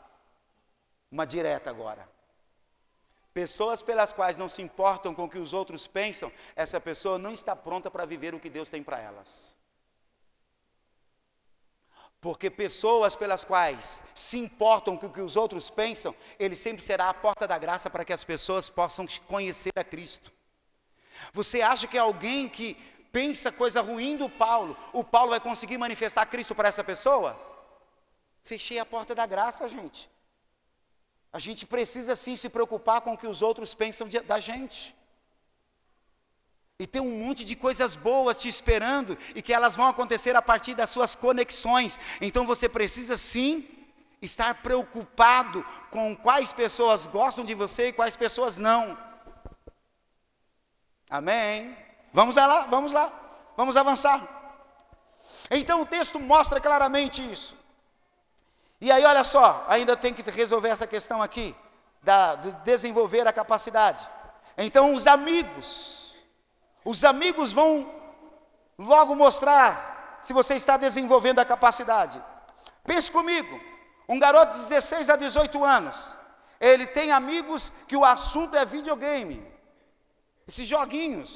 [1.12, 2.08] uma direta agora.
[3.34, 7.32] Pessoas pelas quais não se importam com o que os outros pensam, essa pessoa não
[7.32, 9.58] está pronta para viver o que Deus tem para elas.
[12.22, 17.10] Porque pessoas pelas quais se importam com o que os outros pensam, ele sempre será
[17.10, 20.38] a porta da graça para que as pessoas possam conhecer a Cristo.
[21.34, 22.76] Você acha que alguém que
[23.12, 27.40] pensa coisa ruim do Paulo, o Paulo vai conseguir manifestar Cristo para essa pessoa?
[28.44, 30.10] Fechei a porta da graça, gente.
[31.32, 34.96] A gente precisa sim se preocupar com o que os outros pensam de, da gente.
[36.80, 40.42] E tem um monte de coisas boas te esperando e que elas vão acontecer a
[40.42, 42.00] partir das suas conexões.
[42.22, 43.68] Então você precisa sim
[44.22, 48.98] estar preocupado com quais pessoas gostam de você e quais pessoas não.
[51.10, 51.76] Amém?
[52.13, 53.12] Vamos lá, vamos lá,
[53.58, 54.28] vamos avançar.
[55.50, 57.58] Então o texto mostra claramente isso.
[58.82, 61.54] E aí, olha só, ainda tem que resolver essa questão aqui,
[62.02, 64.08] da, de desenvolver a capacidade.
[64.58, 66.13] Então, os amigos,
[66.86, 67.93] os amigos vão
[68.78, 72.24] logo mostrar se você está desenvolvendo a capacidade.
[72.86, 73.60] Pense comigo,
[74.08, 76.15] um garoto de 16 a 18 anos,
[76.60, 79.45] ele tem amigos que o assunto é videogame,
[80.50, 81.32] esses joguinhos.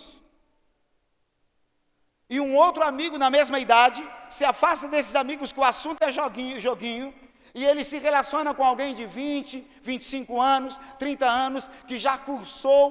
[2.29, 6.11] E um outro amigo na mesma idade se afasta desses amigos que o assunto é
[6.11, 7.13] joguinho, joguinho
[7.53, 12.87] e ele se relaciona com alguém de 20, 25 anos, 30 anos, que já cursou,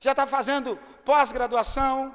[0.00, 2.08] já está fazendo pós-graduação,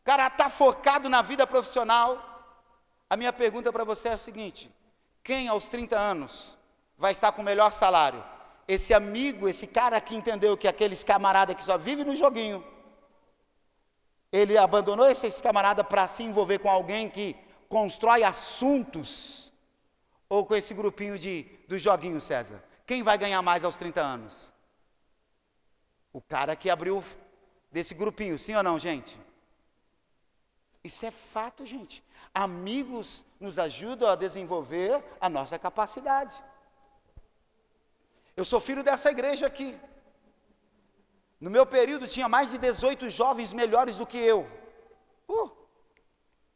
[0.00, 2.10] o cara está focado na vida profissional.
[3.08, 4.70] A minha pergunta para você é a seguinte:
[5.22, 6.56] quem aos 30 anos
[6.98, 8.22] vai estar com o melhor salário?
[8.68, 12.64] Esse amigo, esse cara que entendeu que aqueles camarada que só vive no joguinho,
[14.32, 17.36] ele abandonou esse camarada para se envolver com alguém que
[17.68, 19.52] constrói assuntos
[20.28, 22.62] ou com esse grupinho de, dos joguinhos, César?
[22.84, 24.52] Quem vai ganhar mais aos 30 anos?
[26.12, 27.02] O cara que abriu
[27.70, 29.18] desse grupinho, sim ou não, gente?
[30.82, 32.02] Isso é fato, gente.
[32.32, 36.42] Amigos nos ajudam a desenvolver a nossa capacidade.
[38.36, 39.78] Eu sou filho dessa igreja aqui.
[41.40, 44.46] No meu período tinha mais de 18 jovens melhores do que eu.
[45.26, 45.50] Uh,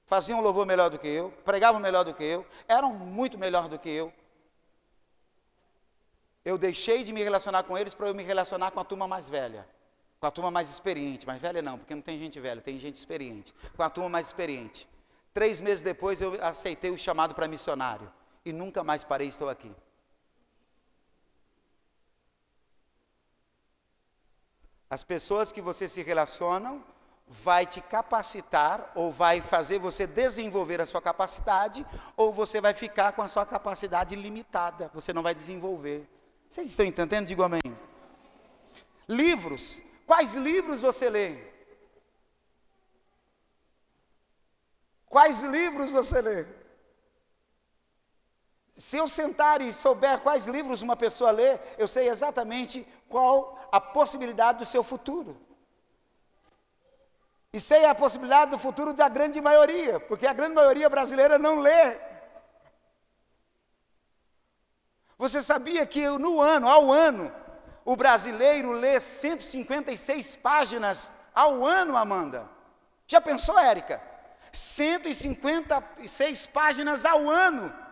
[0.04, 3.78] faziam louvor melhor do que eu, pregavam melhor do que eu, eram muito melhor do
[3.78, 4.12] que eu.
[6.44, 9.28] Eu deixei de me relacionar com eles para eu me relacionar com a turma mais
[9.28, 9.66] velha,
[10.18, 11.26] com a turma mais experiente.
[11.26, 13.54] Mais velha não, porque não tem gente velha, tem gente experiente.
[13.76, 14.88] Com a turma mais experiente.
[15.32, 18.12] Três meses depois eu aceitei o chamado para missionário
[18.44, 19.72] e nunca mais parei, estou aqui.
[24.90, 26.84] As pessoas que você se relacionam
[27.28, 31.86] vai te capacitar ou vai fazer você desenvolver a sua capacidade,
[32.16, 36.08] ou você vai ficar com a sua capacidade limitada, você não vai desenvolver.
[36.48, 37.28] Vocês estão entendendo?
[37.28, 37.62] Digo amém.
[39.08, 39.80] Livros.
[40.04, 41.38] Quais livros você lê?
[45.08, 46.46] Quais livros você lê?
[48.74, 53.80] Se eu sentar e souber quais livros uma pessoa lê, eu sei exatamente qual a
[53.80, 55.36] possibilidade do seu futuro.
[57.52, 61.58] E sei a possibilidade do futuro da grande maioria, porque a grande maioria brasileira não
[61.58, 61.98] lê.
[65.18, 67.30] Você sabia que no ano, ao ano,
[67.84, 72.48] o brasileiro lê 156 páginas ao ano, Amanda?
[73.06, 74.00] Já pensou, Érica?
[74.52, 77.89] 156 páginas ao ano.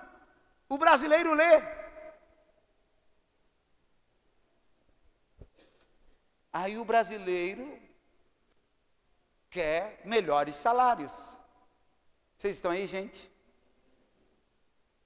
[0.69, 1.63] O brasileiro lê.
[6.53, 7.81] Aí o brasileiro
[9.51, 11.15] quer melhores salários.
[12.37, 13.31] Vocês estão aí, gente?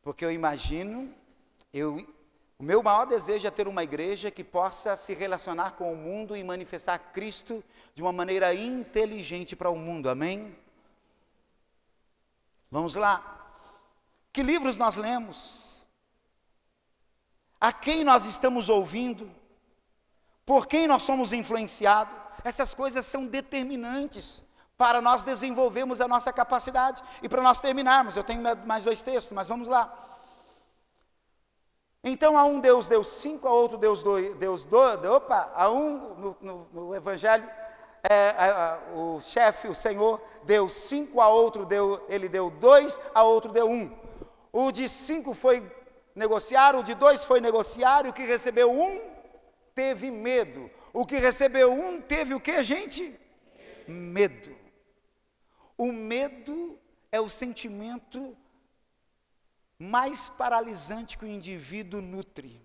[0.02, 1.14] Porque eu imagino
[1.72, 2.06] eu,
[2.58, 6.36] o meu maior desejo é ter uma igreja que possa se relacionar com o mundo
[6.36, 10.54] e manifestar Cristo de uma maneira inteligente para o mundo, amém?
[12.70, 13.41] Vamos lá.
[14.32, 15.86] Que livros nós lemos?
[17.60, 19.30] A quem nós estamos ouvindo?
[20.46, 22.14] Por quem nós somos influenciados?
[22.42, 24.42] Essas coisas são determinantes
[24.76, 27.02] para nós desenvolvermos a nossa capacidade.
[27.22, 29.92] E para nós terminarmos, eu tenho mais dois textos, mas vamos lá.
[32.02, 35.98] Então a um Deus deu cinco, a outro Deus dois, Deus dois, opa, a um
[36.16, 37.48] no, no, no Evangelho,
[38.02, 42.98] é, a, a, o chefe, o Senhor, deu cinco, a outro deu, ele deu dois,
[43.14, 44.01] a outro deu um.
[44.52, 45.66] O de cinco foi
[46.14, 49.00] negociar, o de dois foi negociar, e o que recebeu um
[49.74, 50.70] teve medo.
[50.92, 53.18] O que recebeu um teve o que, gente?
[53.88, 54.54] Medo.
[55.78, 56.78] O medo
[57.10, 58.36] é o sentimento
[59.78, 62.60] mais paralisante que o indivíduo nutre.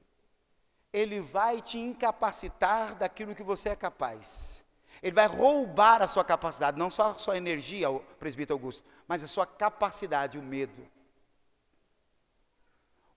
[0.91, 4.65] Ele vai te incapacitar daquilo que você é capaz.
[5.01, 7.87] Ele vai roubar a sua capacidade, não só a sua energia,
[8.19, 10.96] presbítero Augusto, mas a sua capacidade, o medo.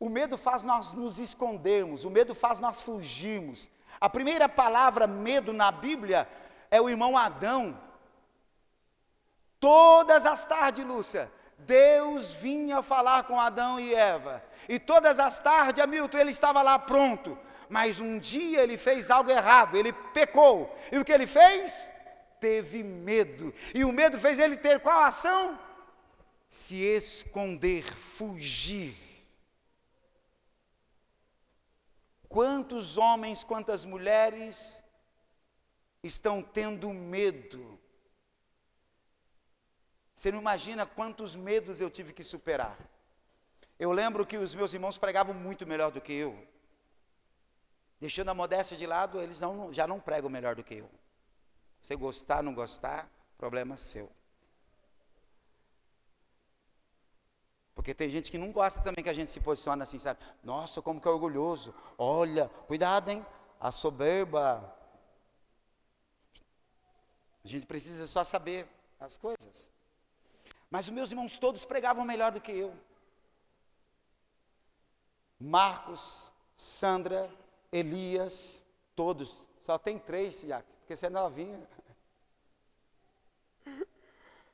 [0.01, 3.68] O medo faz nós nos escondermos, o medo faz nós fugirmos.
[4.01, 6.26] A primeira palavra medo na Bíblia
[6.70, 7.78] é o irmão Adão.
[9.61, 14.42] Todas as tardes, Lúcia, Deus vinha falar com Adão e Eva.
[14.66, 17.38] E todas as tardes, Hamilton, ele estava lá pronto.
[17.68, 20.74] Mas um dia ele fez algo errado, ele pecou.
[20.90, 21.92] E o que ele fez?
[22.40, 23.53] Teve medo.
[23.74, 25.59] E o medo fez ele ter qual ação?
[26.48, 29.09] Se esconder, fugir.
[32.30, 34.82] Quantos homens, quantas mulheres
[36.02, 37.78] estão tendo medo
[40.20, 42.78] você não imagina quantos medos eu tive que superar.
[43.78, 46.46] Eu lembro que os meus irmãos pregavam muito melhor do que eu.
[47.98, 50.90] Deixando a modéstia de lado, eles não, já não pregam melhor do que eu.
[51.80, 53.08] Se gostar, não gostar,
[53.38, 54.12] problema seu.
[57.80, 60.20] Porque tem gente que não gosta também que a gente se posicione assim, sabe?
[60.44, 61.74] Nossa, como que é orgulhoso.
[61.96, 63.24] Olha, cuidado, hein?
[63.58, 64.76] A soberba.
[67.42, 68.68] A gente precisa só saber
[69.00, 69.72] as coisas.
[70.70, 72.74] Mas os meus irmãos todos pregavam melhor do que eu.
[75.38, 77.30] Marcos, Sandra,
[77.72, 78.60] Elias,
[78.94, 79.48] todos.
[79.64, 81.66] Só tem três, Jack, porque você é novinha.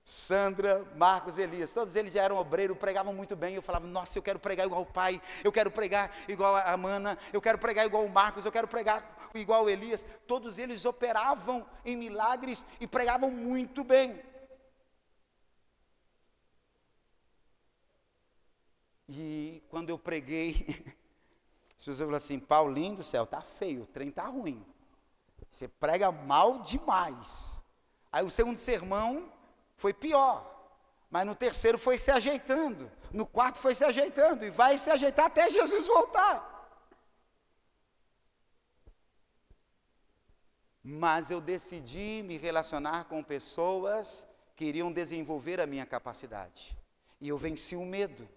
[0.07, 3.57] Sandra, Marcos, Elias, todos eles já eram obreiros, pregavam muito bem.
[3.57, 7.19] Eu falava, nossa, eu quero pregar igual o pai, eu quero pregar igual a Mana,
[7.33, 10.05] eu quero pregar igual o Marcos, eu quero pregar igual o Elias.
[10.25, 14.23] Todos eles operavam em milagres e pregavam muito bem.
[19.09, 20.95] E quando eu preguei,
[21.77, 24.65] as pessoas falaram assim: Paulinho do céu, tá feio, o trem tá ruim.
[25.51, 27.61] Você prega mal demais.
[28.13, 29.35] Aí o segundo sermão
[29.77, 30.55] foi pior.
[31.11, 32.91] Mas no terceiro foi se ajeitando.
[33.13, 34.45] No quarto foi se ajeitando.
[34.45, 36.55] E vai se ajeitar até Jesus voltar.
[40.83, 46.77] Mas eu decidi me relacionar com pessoas que iriam desenvolver a minha capacidade.
[47.21, 48.29] E eu venci o medo.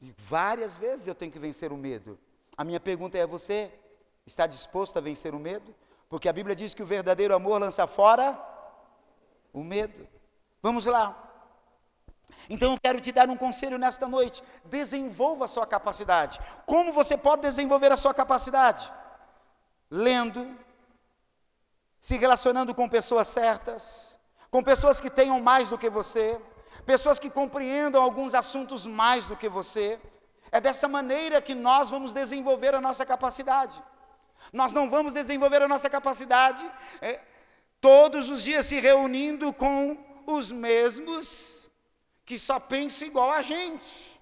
[0.00, 2.18] E várias vezes eu tenho que vencer o medo.
[2.56, 3.72] A minha pergunta é: você
[4.26, 5.74] está disposto a vencer o medo?
[6.12, 8.38] Porque a Bíblia diz que o verdadeiro amor lança fora
[9.50, 10.06] o medo.
[10.60, 11.16] Vamos lá.
[12.50, 14.44] Então eu quero te dar um conselho nesta noite.
[14.66, 16.38] Desenvolva a sua capacidade.
[16.66, 18.92] Como você pode desenvolver a sua capacidade?
[19.90, 20.54] Lendo,
[21.98, 24.18] se relacionando com pessoas certas,
[24.50, 26.38] com pessoas que tenham mais do que você,
[26.84, 29.98] pessoas que compreendam alguns assuntos mais do que você.
[30.50, 33.82] É dessa maneira que nós vamos desenvolver a nossa capacidade.
[34.52, 36.68] Nós não vamos desenvolver a nossa capacidade
[37.00, 37.20] é,
[37.80, 41.70] todos os dias se reunindo com os mesmos
[42.24, 44.20] que só pensam igual a gente.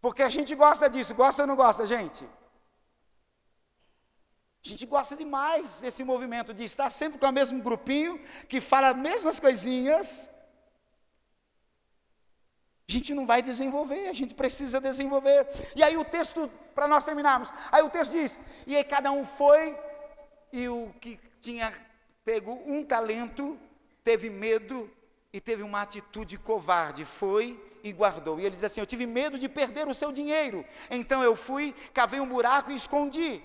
[0.00, 2.24] Porque a gente gosta disso, gosta ou não gosta, gente?
[4.64, 8.90] A gente gosta demais desse movimento de estar sempre com o mesmo grupinho que fala
[8.90, 10.28] as mesmas coisinhas
[12.88, 15.46] A gente não vai desenvolver, a gente precisa desenvolver.
[15.76, 19.26] E aí o texto, para nós terminarmos, aí o texto diz: e aí cada um
[19.26, 19.78] foi,
[20.50, 21.70] e o que tinha
[22.24, 23.58] pego um talento,
[24.02, 24.90] teve medo
[25.30, 28.40] e teve uma atitude covarde, foi e guardou.
[28.40, 31.74] E ele diz assim: Eu tive medo de perder o seu dinheiro, então eu fui,
[31.92, 33.42] cavei um buraco e escondi.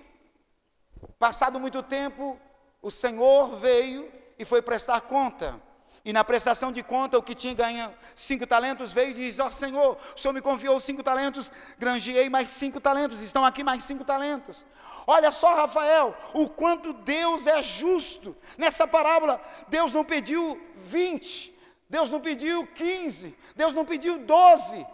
[1.20, 2.40] Passado muito tempo,
[2.82, 5.62] o Senhor veio e foi prestar conta.
[6.06, 9.48] E na prestação de conta, o que tinha ganho cinco talentos veio e diz: Ó
[9.48, 13.84] oh, Senhor, o Senhor me confiou cinco talentos, granjeei mais cinco talentos, estão aqui mais
[13.84, 14.66] cinco talentos.
[15.08, 18.36] Olha só, Rafael, o quanto Deus é justo.
[18.58, 21.56] Nessa parábola, Deus não pediu vinte,
[21.90, 24.86] Deus não pediu quinze, Deus não pediu doze.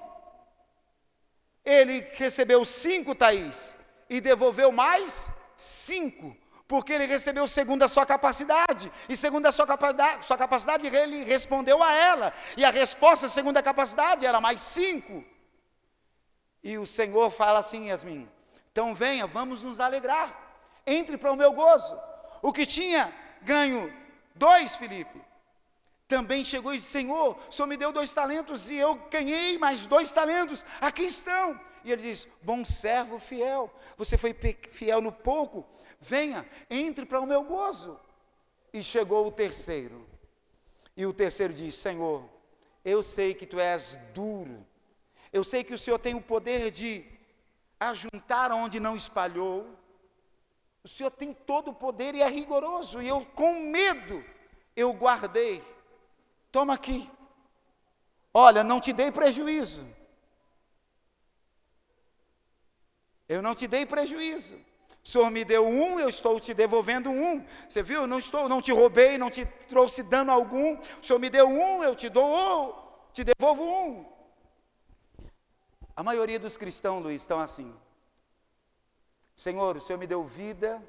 [1.65, 3.75] Ele recebeu cinco, Thaís,
[4.09, 6.35] e devolveu mais cinco
[6.69, 11.23] porque ele recebeu segundo a sua capacidade, e segundo a sua capacidade, sua capacidade ele
[11.23, 15.25] respondeu a ela, e a resposta segundo a capacidade era mais cinco.
[16.63, 18.29] E o Senhor fala assim, Yasmin,
[18.71, 20.31] então venha, vamos nos alegrar,
[20.85, 21.99] entre para o meu gozo.
[22.39, 23.11] O que tinha
[23.41, 23.91] ganho
[24.35, 25.19] dois, Felipe,
[26.07, 29.87] também chegou e disse: Senhor, o Senhor me deu dois talentos e eu ganhei mais
[29.87, 31.59] dois talentos, aqui estão.
[31.83, 34.35] E ele diz: Bom servo fiel, você foi
[34.71, 35.65] fiel no pouco,
[35.99, 37.99] venha, entre para o meu gozo.
[38.71, 40.07] E chegou o terceiro.
[40.95, 42.29] E o terceiro diz: Senhor,
[42.83, 44.65] eu sei que tu és duro,
[45.31, 47.05] eu sei que o Senhor tem o poder de
[47.79, 49.67] ajuntar onde não espalhou.
[50.83, 54.23] O Senhor tem todo o poder e é rigoroso, e eu, com medo,
[54.75, 55.63] eu guardei.
[56.51, 57.09] Toma aqui.
[58.33, 59.87] Olha, não te dei prejuízo.
[63.27, 64.59] Eu não te dei prejuízo.
[65.09, 67.43] O Senhor me deu um, eu estou te devolvendo um.
[67.67, 68.05] Você viu?
[68.05, 70.75] Não estou, não te roubei, não te trouxe dano algum.
[70.75, 74.05] O Senhor me deu um, eu te dou, te devolvo um.
[75.95, 77.73] A maioria dos cristãos, Luiz, estão assim.
[79.35, 80.79] Senhor, o Senhor me deu vida,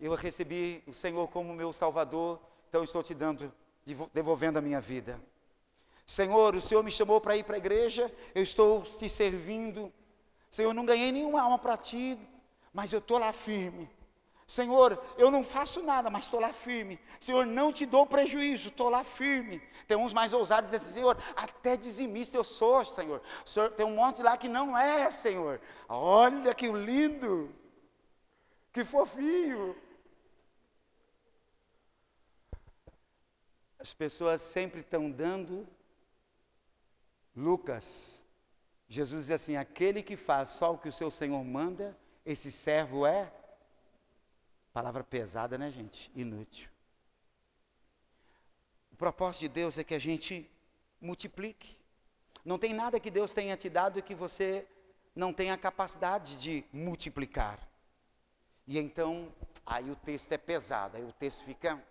[0.00, 2.40] eu recebi o Senhor como meu Salvador,
[2.70, 3.52] então estou te dando,
[4.14, 5.20] devolvendo a minha vida.
[6.06, 9.92] Senhor, o Senhor me chamou para ir para a igreja, eu estou te servindo.
[10.50, 12.18] Senhor, não ganhei nenhuma alma para ti,
[12.72, 13.90] mas eu estou lá firme.
[14.46, 16.98] Senhor, eu não faço nada, mas estou lá firme.
[17.20, 19.60] Senhor, não te dou prejuízo, estou lá firme.
[19.86, 23.20] Tem uns mais ousados dizendo assim, Senhor, até dizimista eu sou, Senhor.
[23.44, 23.70] Senhor.
[23.72, 25.60] Tem um monte lá que não é, Senhor.
[25.86, 27.54] Olha que lindo,
[28.72, 29.76] que fofinho.
[33.78, 35.68] As pessoas sempre estão dando.
[37.36, 38.24] Lucas,
[38.88, 41.94] Jesus diz assim: aquele que faz só o que o seu Senhor manda,
[42.28, 43.32] esse servo é
[44.70, 46.12] palavra pesada, né, gente?
[46.14, 46.68] Inútil.
[48.92, 50.46] O propósito de Deus é que a gente
[51.00, 51.74] multiplique.
[52.44, 54.66] Não tem nada que Deus tenha te dado que você
[55.16, 57.58] não tenha capacidade de multiplicar.
[58.66, 59.32] E então,
[59.64, 61.82] aí o texto é pesado, aí o texto fica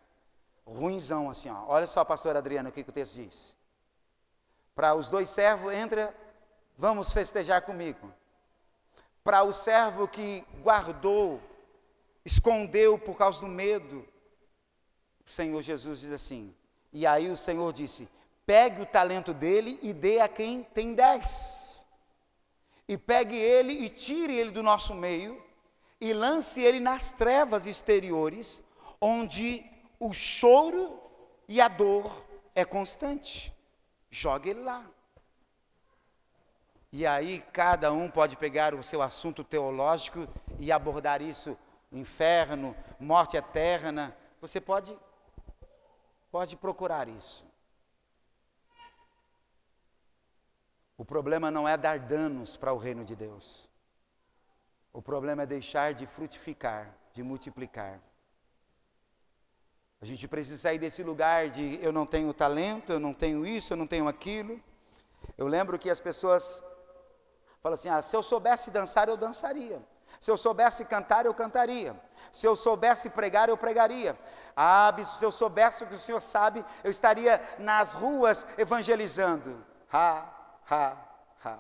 [0.68, 1.66] ruinzão assim, ó.
[1.68, 3.58] Olha só, pastor Adriano, o que, que o texto diz.
[4.76, 6.16] Para os dois servos, entra,
[6.78, 8.14] vamos festejar comigo
[9.28, 11.42] para o servo que guardou,
[12.24, 14.08] escondeu por causa do medo.
[15.26, 16.56] O Senhor Jesus diz assim:
[16.94, 18.08] e aí o Senhor disse:
[18.46, 21.86] pegue o talento dele e dê a quem tem dez.
[22.88, 25.44] E pegue ele e tire ele do nosso meio
[26.00, 28.64] e lance ele nas trevas exteriores,
[29.02, 29.62] onde
[30.00, 31.02] o choro
[31.50, 32.26] e a dor
[32.56, 33.54] é constante.
[34.10, 34.90] Jogue ele lá.
[36.98, 40.28] E aí cada um pode pegar o seu assunto teológico
[40.58, 41.56] e abordar isso,
[41.92, 44.18] inferno, morte eterna.
[44.42, 44.98] Você pode
[46.32, 47.46] pode procurar isso.
[50.98, 53.70] O problema não é dar danos para o reino de Deus.
[54.92, 58.00] O problema é deixar de frutificar, de multiplicar.
[60.02, 63.72] A gente precisa sair desse lugar de eu não tenho talento, eu não tenho isso,
[63.72, 64.60] eu não tenho aquilo.
[65.38, 66.64] Eu lembro que as pessoas
[67.62, 69.82] Fala assim: ah, se eu soubesse dançar, eu dançaria.
[70.20, 71.96] Se eu soubesse cantar, eu cantaria.
[72.32, 74.18] Se eu soubesse pregar, eu pregaria.
[74.56, 79.64] Ah, se eu soubesse o que o Senhor sabe, eu estaria nas ruas evangelizando.
[79.92, 80.26] Ha,
[80.70, 80.98] ha,
[81.44, 81.60] ha.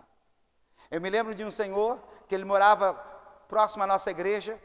[0.89, 2.93] Eu me lembro de um senhor que ele morava
[3.47, 4.59] próximo à nossa igreja,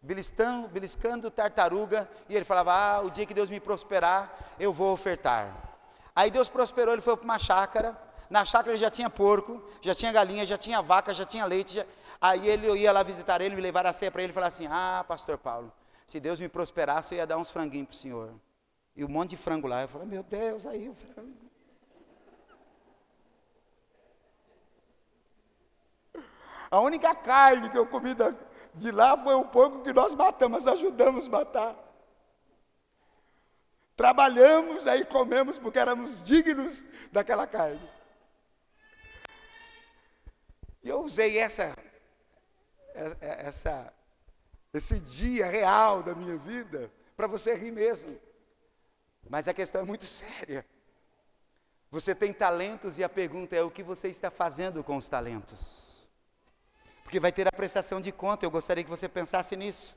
[0.00, 4.92] beliscando, beliscando tartaruga, e ele falava: Ah, o dia que Deus me prosperar, eu vou
[4.92, 5.50] ofertar.
[6.14, 7.96] Aí Deus prosperou, ele foi para uma chácara,
[8.28, 11.74] na chácara já tinha porco, já tinha galinha, já tinha vaca, já tinha leite.
[11.74, 11.86] Já...
[12.20, 14.48] Aí ele, eu ia lá visitar ele, me levar a ceia para ele e falar
[14.48, 15.72] assim: Ah, pastor Paulo,
[16.06, 18.34] se Deus me prosperasse, eu ia dar uns franguinhos para o senhor.
[18.96, 19.82] E um monte de frango lá.
[19.82, 21.46] Eu falei: Meu Deus, aí o frango.
[26.70, 28.14] A única carne que eu comi
[28.74, 31.76] de lá foi um pouco que nós matamos, ajudamos a matar.
[33.96, 37.80] Trabalhamos, aí comemos porque éramos dignos daquela carne.
[40.86, 41.76] E eu usei essa,
[43.20, 43.92] essa,
[44.72, 48.16] esse dia real da minha vida para você rir mesmo.
[49.28, 50.64] Mas a questão é muito séria.
[51.90, 56.08] Você tem talentos e a pergunta é o que você está fazendo com os talentos?
[57.02, 59.96] Porque vai ter a prestação de conta, eu gostaria que você pensasse nisso.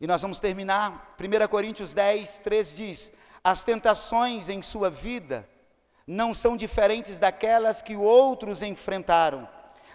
[0.00, 1.16] E nós vamos terminar.
[1.18, 5.48] 1 Coríntios 10, 3 diz: As tentações em sua vida
[6.10, 9.48] não são diferentes daquelas que outros enfrentaram.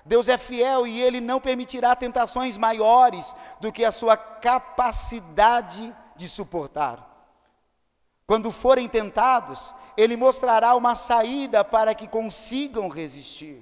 [0.05, 6.30] Deus é fiel e Ele não permitirá tentações maiores do que a sua capacidade de
[6.30, 7.05] suportar.
[8.26, 13.61] Quando forem tentados, Ele mostrará uma saída para que consigam resistir.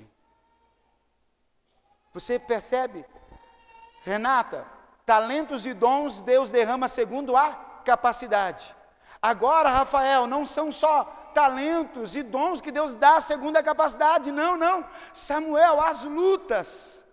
[2.13, 3.03] Você percebe?
[4.03, 4.67] Renata,
[5.05, 8.75] Talentos e dons Deus derrama segundo a capacidade.
[9.19, 14.55] Agora, Rafael, não são só talentos e dons que Deus dá segundo a capacidade, não,
[14.57, 14.85] não.
[15.13, 17.05] Samuel, as lutas,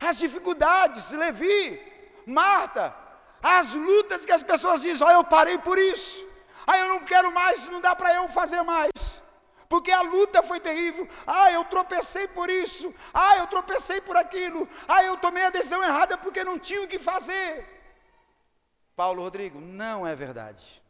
[0.00, 1.80] as dificuldades, Levi,
[2.26, 2.94] Marta,
[3.42, 6.26] as lutas que as pessoas dizem: Olha, eu parei por isso,
[6.66, 8.90] aí eu não quero mais, não dá para eu fazer mais
[9.68, 11.08] porque a luta foi terrível.
[11.26, 12.94] Ah, eu tropecei por isso.
[13.12, 14.68] Ah, eu tropecei por aquilo.
[14.86, 17.66] Ah, eu tomei a decisão errada porque não tinha o que fazer.
[18.94, 20.82] Paulo Rodrigo, não é verdade.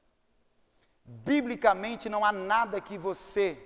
[1.07, 3.57] Biblicamente não há nada que você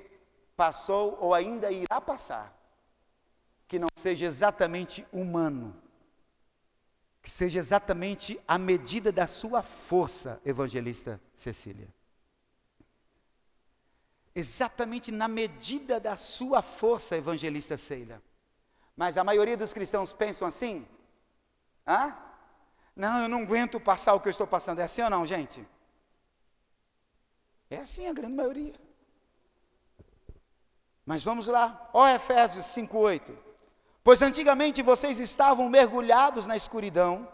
[0.57, 2.57] passou ou ainda irá passar
[3.67, 5.81] que não seja exatamente humano,
[7.23, 11.89] que seja exatamente a medida da sua força, evangelista Cecília
[14.35, 18.23] exatamente na medida da sua força, evangelista Seila.
[18.97, 20.87] Mas a maioria dos cristãos pensam assim?
[21.87, 22.17] Hã?
[22.95, 24.81] Não, eu não aguento passar o que eu estou passando.
[24.81, 25.67] É assim ou não, gente?
[27.71, 28.75] É assim a grande maioria.
[31.07, 33.33] Mas vamos lá, ó Efésios 5,8.
[34.03, 37.29] Pois antigamente vocês estavam mergulhados na escuridão,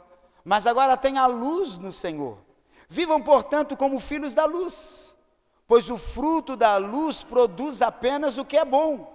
[0.44, 2.38] mas agora têm a luz no Senhor.
[2.88, 5.06] Vivam, portanto, como filhos da luz
[5.66, 9.12] pois o fruto da luz produz apenas o que é bom.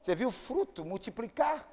[0.00, 1.66] Você viu o fruto multiplicar?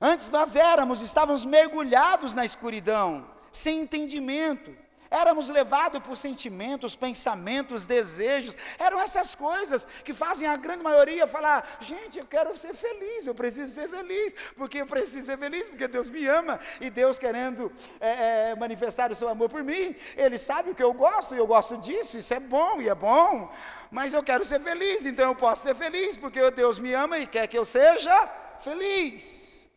[0.00, 4.74] Antes nós éramos, estávamos mergulhados na escuridão, sem entendimento,
[5.12, 8.56] Éramos levados por sentimentos, pensamentos, desejos.
[8.78, 13.34] Eram essas coisas que fazem a grande maioria falar: gente, eu quero ser feliz, eu
[13.34, 17.70] preciso ser feliz, porque eu preciso ser feliz, porque Deus me ama e Deus querendo
[18.00, 18.12] é,
[18.52, 19.94] é, manifestar o seu amor por mim.
[20.16, 22.94] Ele sabe o que eu gosto e eu gosto disso, isso é bom e é
[22.94, 23.52] bom,
[23.90, 27.26] mas eu quero ser feliz, então eu posso ser feliz, porque Deus me ama e
[27.26, 28.16] quer que eu seja
[28.60, 29.68] feliz.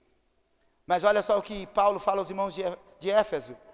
[0.87, 2.63] Mas olha só o que Paulo fala aos irmãos de,
[2.99, 3.64] de Éfeso.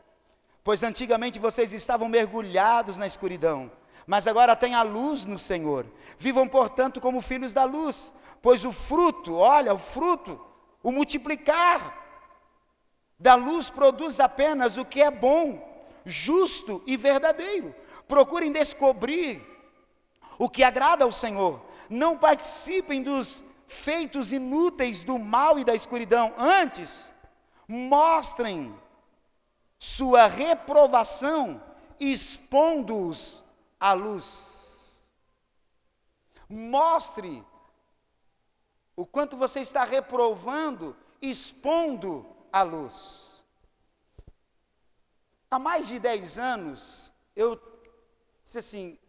[0.64, 3.72] Pois antigamente vocês estavam mergulhados na escuridão,
[4.06, 5.86] mas agora têm a luz no Senhor.
[6.18, 10.40] Vivam, portanto, como filhos da luz, pois o fruto, olha, o fruto,
[10.84, 12.00] o multiplicar
[13.20, 17.74] da luz produz apenas o que é bom, justo e verdadeiro.
[18.08, 19.48] Procurem descobrir
[20.40, 21.62] o que agrada ao Senhor.
[21.90, 26.34] Não participem dos feitos inúteis do mal e da escuridão.
[26.38, 27.14] Antes,
[27.68, 28.74] mostrem
[29.84, 31.60] sua reprovação,
[32.00, 33.44] expondo-os
[33.80, 34.80] à luz.
[36.48, 37.44] Mostre
[38.96, 42.24] o quanto você está reprovando, expondo
[42.54, 43.44] à luz.
[45.50, 47.60] Há mais de 10 anos, eu
[48.44, 49.00] disse assim,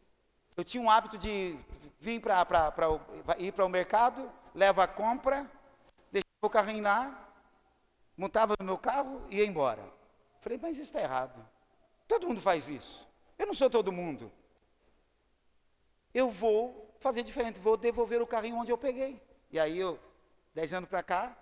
[0.56, 1.54] eu tinha um hábito de
[2.00, 2.72] vir para
[3.36, 5.50] ir para o mercado, levar a compra,
[6.10, 7.28] deixava o carrinho lá,
[8.16, 10.00] montava no meu carro e ia embora.
[10.42, 11.48] Falei, mas isso está errado.
[12.08, 13.08] Todo mundo faz isso.
[13.38, 14.30] Eu não sou todo mundo.
[16.12, 19.22] Eu vou fazer diferente, vou devolver o carrinho onde eu peguei.
[19.52, 20.00] E aí eu,
[20.52, 21.36] dez anos para cá,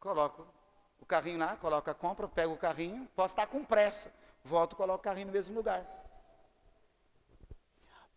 [0.00, 0.44] coloco
[1.00, 4.12] o carrinho lá, coloco a compra, pego o carrinho, posso estar com pressa.
[4.42, 5.86] Volto, coloco o carrinho no mesmo lugar.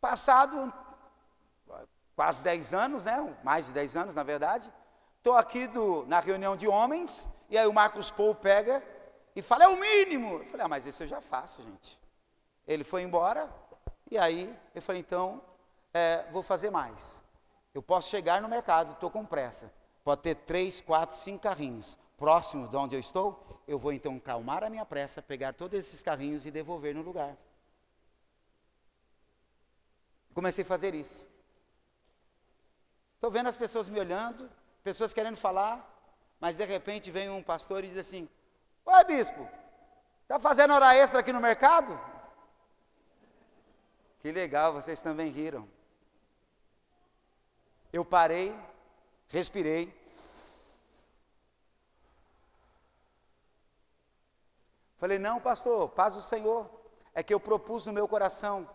[0.02, 0.74] Passado
[2.16, 3.38] quase 10 anos, né?
[3.44, 4.74] Mais de 10 anos, na verdade.
[5.18, 8.84] Estou aqui do, na reunião de homens, e aí o Marcos Paul pega
[9.36, 10.40] e fala, é o mínimo.
[10.40, 12.00] Eu falei, ah, mas isso eu já faço, gente.
[12.68, 13.50] Ele foi embora,
[14.10, 15.42] e aí eu falei, então,
[15.94, 17.24] é, vou fazer mais.
[17.74, 19.72] Eu posso chegar no mercado, estou com pressa.
[20.04, 21.98] Pode ter três, quatro, cinco carrinhos.
[22.18, 26.02] Próximo de onde eu estou, eu vou então calmar a minha pressa, pegar todos esses
[26.02, 27.38] carrinhos e devolver no lugar.
[30.34, 31.28] Comecei a fazer isso.
[33.16, 34.50] Estou vendo as pessoas me olhando,
[34.84, 35.88] pessoas querendo falar,
[36.40, 38.28] mas de repente vem um pastor e diz assim:
[38.92, 39.48] Oi, bispo,
[40.24, 42.00] está fazendo hora extra aqui no mercado?
[44.20, 45.70] Que legal, vocês também riram.
[47.94, 48.52] Eu parei,
[49.28, 49.96] respirei.
[54.98, 56.68] Falei, não, pastor, paz do Senhor.
[57.14, 58.68] É que eu propus no meu coração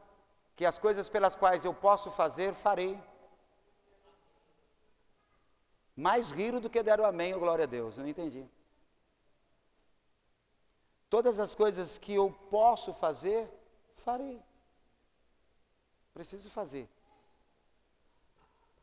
[0.55, 3.03] que as coisas pelas quais eu posso fazer, farei.
[5.97, 7.97] Mais riram do que deram amém, oh, glória a Deus.
[7.97, 8.49] Eu não entendi.
[11.15, 13.49] Todas as coisas que eu posso fazer,
[14.05, 14.43] farei.
[16.13, 16.89] Preciso fazer.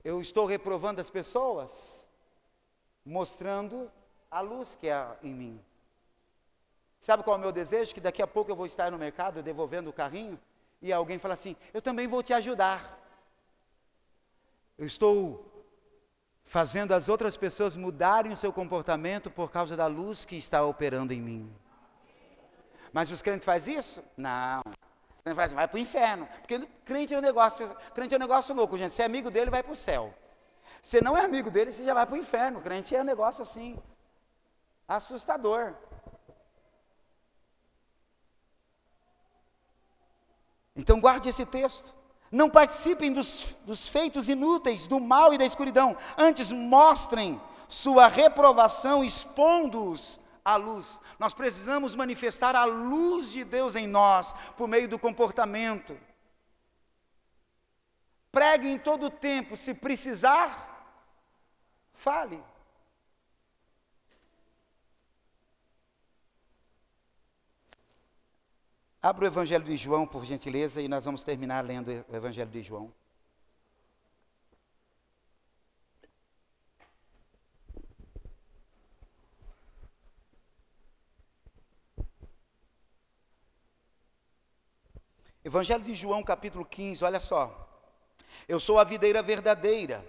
[0.01, 1.77] Eu estou reprovando as pessoas,
[3.05, 3.91] mostrando
[4.31, 5.61] a luz que há em mim.
[7.01, 7.93] Sabe qual é o meu desejo?
[7.93, 10.39] Que daqui a pouco eu vou estar no mercado devolvendo o carrinho
[10.81, 12.97] e alguém fala assim: Eu também vou te ajudar.
[14.77, 15.65] Eu estou
[16.45, 21.11] fazendo as outras pessoas mudarem o seu comportamento por causa da luz que está operando
[21.11, 21.53] em mim.
[22.93, 24.03] Mas os crentes fazem isso?
[24.17, 24.59] Não.
[24.59, 26.27] O crente fala assim, vai para o inferno.
[26.27, 28.93] Porque crente é um negócio, crente é um negócio louco, gente.
[28.93, 30.13] Se é amigo dele, vai para o céu.
[30.81, 32.59] Se não é amigo dele, você já vai para o inferno.
[32.59, 33.77] O crente é um negócio assim,
[34.87, 35.73] assustador.
[40.75, 41.93] Então guarde esse texto.
[42.31, 45.97] Não participem dos, dos feitos inúteis, do mal e da escuridão.
[46.17, 50.99] Antes mostrem sua reprovação, expondo-os à luz.
[51.19, 55.97] Nós precisamos manifestar a luz de Deus em nós, por meio do comportamento.
[58.31, 60.67] Pregue em todo o tempo, se precisar,
[61.91, 62.41] fale.
[69.01, 72.61] Abra o Evangelho de João, por gentileza, e nós vamos terminar lendo o Evangelho de
[72.61, 72.93] João.
[85.43, 87.67] Evangelho de João, capítulo 15, olha só.
[88.47, 90.05] Eu sou a videira verdadeira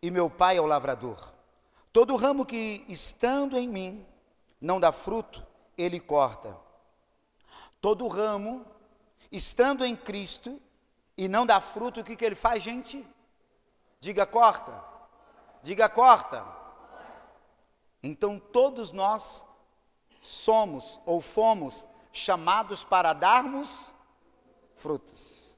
[0.00, 1.32] e meu pai é o lavrador.
[1.92, 4.06] Todo ramo que estando em mim
[4.60, 5.44] não dá fruto,
[5.76, 6.56] ele corta
[7.82, 8.64] Todo ramo,
[9.32, 10.62] estando em Cristo
[11.18, 13.04] e não dá fruto, o que, que ele faz, gente?
[13.98, 14.84] Diga corta.
[15.64, 16.46] Diga corta.
[18.00, 19.44] Então todos nós
[20.22, 23.91] somos ou fomos chamados para darmos
[24.82, 25.56] frutos.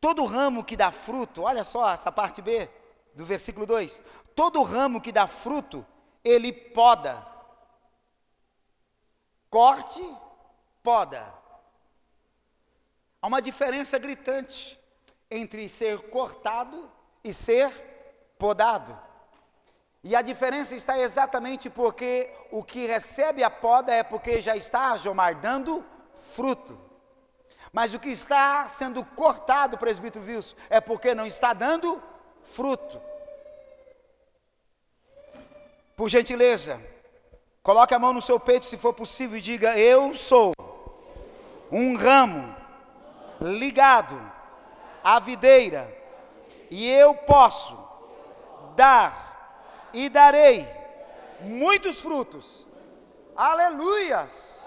[0.00, 2.68] Todo ramo que dá fruto, olha só essa parte B
[3.14, 4.02] do versículo 2:
[4.34, 5.86] todo ramo que dá fruto,
[6.24, 7.26] ele poda,
[9.50, 10.02] corte
[10.82, 11.34] poda.
[13.20, 14.78] Há uma diferença gritante
[15.30, 16.90] entre ser cortado
[17.22, 17.70] e ser
[18.38, 18.96] podado.
[20.04, 24.96] E a diferença está exatamente porque o que recebe a poda é porque já está,
[24.96, 26.85] Jomar, dando fruto.
[27.76, 32.02] Mas o que está sendo cortado, presbítero Wilson, é porque não está dando
[32.42, 32.98] fruto.
[35.94, 36.80] Por gentileza,
[37.62, 40.54] coloque a mão no seu peito, se for possível, e diga: Eu sou
[41.70, 42.56] um ramo
[43.42, 44.18] ligado
[45.04, 45.94] à videira,
[46.70, 47.78] e eu posso
[48.74, 50.66] dar e darei
[51.42, 52.66] muitos frutos.
[53.36, 54.65] Aleluias!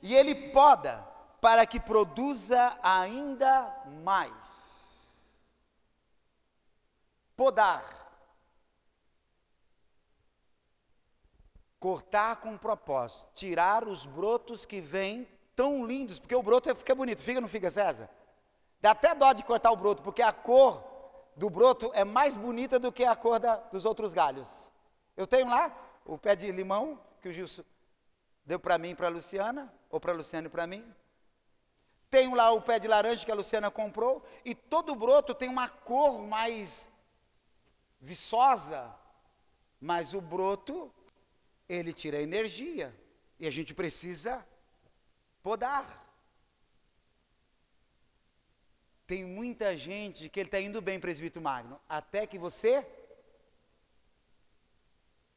[0.00, 1.06] E ele poda
[1.40, 4.68] para que produza ainda mais.
[7.36, 7.98] Podar
[11.78, 17.22] Cortar com propósito, tirar os brotos que vêm tão lindos, porque o broto fica bonito,
[17.22, 18.10] fica ou não fica, César?
[18.80, 20.84] Dá até dó de cortar o broto, porque a cor
[21.36, 24.68] do broto é mais bonita do que a cor da, dos outros galhos.
[25.16, 25.72] Eu tenho lá
[26.04, 27.62] o pé de limão, que o Gilson
[28.44, 30.84] deu para mim e para a Luciana, ou para a Luciana e para mim.
[32.10, 35.68] Tenho lá o pé de laranja que a Luciana comprou, e todo broto tem uma
[35.68, 36.88] cor mais
[38.00, 38.94] viçosa,
[39.80, 40.92] mas o broto
[41.68, 42.94] ele tira energia
[43.38, 44.44] e a gente precisa
[45.42, 46.06] podar.
[49.06, 52.86] Tem muita gente que ele está indo bem, presbítero Magno, até que você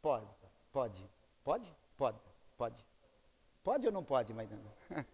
[0.02, 0.28] pode,
[0.72, 1.10] pode,
[1.44, 2.20] pode, pode,
[2.58, 2.86] pode,
[3.64, 4.76] pode ou não pode, Maidana?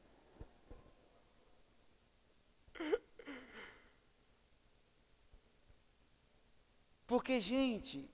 [7.08, 8.10] Porque, gente,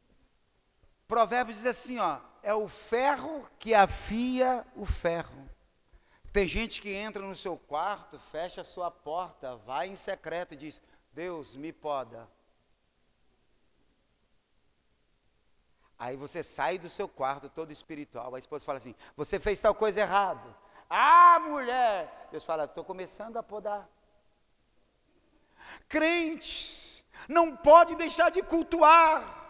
[1.07, 5.49] Provérbios diz assim, ó, é o ferro que afia o ferro.
[6.31, 10.57] Tem gente que entra no seu quarto, fecha a sua porta, vai em secreto e
[10.57, 10.81] diz:
[11.13, 12.27] Deus me poda.
[15.97, 18.33] Aí você sai do seu quarto todo espiritual.
[18.35, 20.55] A esposa fala assim: Você fez tal coisa errado.
[20.89, 22.27] Ah, mulher!
[22.31, 23.87] Deus fala: Estou começando a podar.
[25.87, 29.41] Crentes, não pode deixar de cultuar.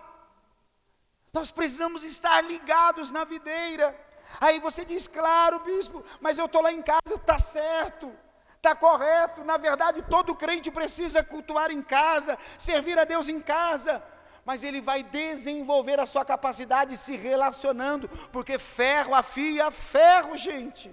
[1.34, 4.00] Nós precisamos estar ligados na videira.
[4.40, 8.12] Aí você diz, claro, bispo, mas eu estou lá em casa, está certo,
[8.56, 9.44] está correto.
[9.44, 14.02] Na verdade, todo crente precisa cultuar em casa, servir a Deus em casa.
[14.46, 20.92] Mas ele vai desenvolver a sua capacidade se relacionando, porque ferro afia ferro, gente.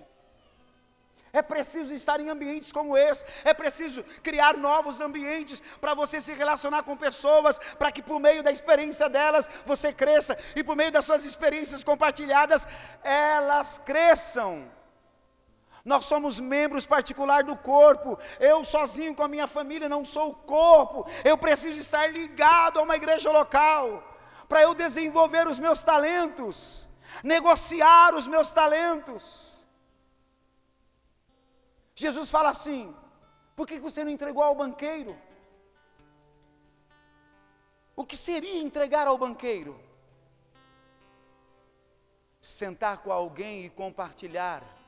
[1.32, 6.32] É preciso estar em ambientes como esse, é preciso criar novos ambientes para você se
[6.32, 10.90] relacionar com pessoas, para que por meio da experiência delas você cresça e por meio
[10.90, 12.66] das suas experiências compartilhadas
[13.04, 14.79] elas cresçam.
[15.84, 18.18] Nós somos membros particular do corpo.
[18.38, 21.06] Eu sozinho com a minha família não sou o corpo.
[21.24, 24.06] Eu preciso estar ligado a uma igreja local
[24.48, 26.88] para eu desenvolver os meus talentos,
[27.22, 29.64] negociar os meus talentos.
[31.94, 32.94] Jesus fala assim:
[33.54, 35.16] por que você não entregou ao banqueiro?
[37.94, 39.78] O que seria entregar ao banqueiro?
[42.40, 44.79] Sentar com alguém e compartilhar.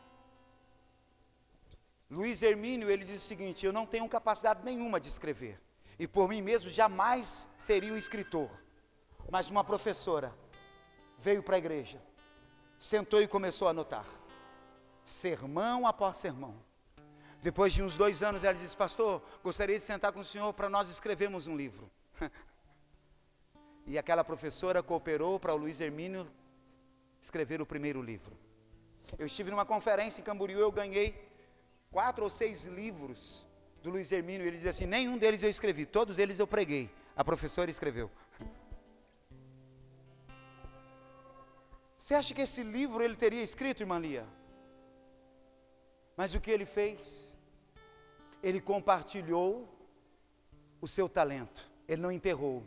[2.13, 5.61] Luiz Hermínio, ele diz o seguinte: Eu não tenho capacidade nenhuma de escrever,
[5.99, 8.51] e por mim mesmo jamais seria um escritor.
[9.31, 10.33] Mas uma professora
[11.19, 12.01] veio para a igreja,
[12.79, 14.07] sentou e começou a anotar,
[15.05, 16.55] sermão após sermão
[17.43, 20.69] depois de uns dois anos, ela disse: Pastor, gostaria de sentar com o senhor para
[20.69, 21.91] nós escrevermos um livro.
[23.85, 26.31] e aquela professora cooperou para o Luiz Hermínio
[27.21, 28.39] escrever o primeiro livro.
[29.19, 31.32] Eu estive numa conferência em Camboriú, eu ganhei
[31.93, 33.47] quatro ou seis livros
[33.83, 34.45] do Luiz Hermínio.
[34.45, 36.91] Ele dizia assim: nenhum deles eu escrevi, todos eles eu preguei.
[37.15, 38.11] A professora escreveu.
[41.97, 44.27] Você acha que esse livro ele teria escrito, irmã Lia?
[46.17, 47.33] Mas o que ele fez?
[48.43, 49.69] ele compartilhou
[50.81, 52.67] o seu talento, ele não enterrou.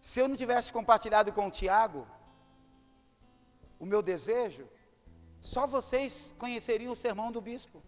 [0.00, 2.06] Se eu não tivesse compartilhado com o Tiago
[3.78, 4.68] o meu desejo,
[5.42, 7.82] só vocês conheceriam o sermão do bispo.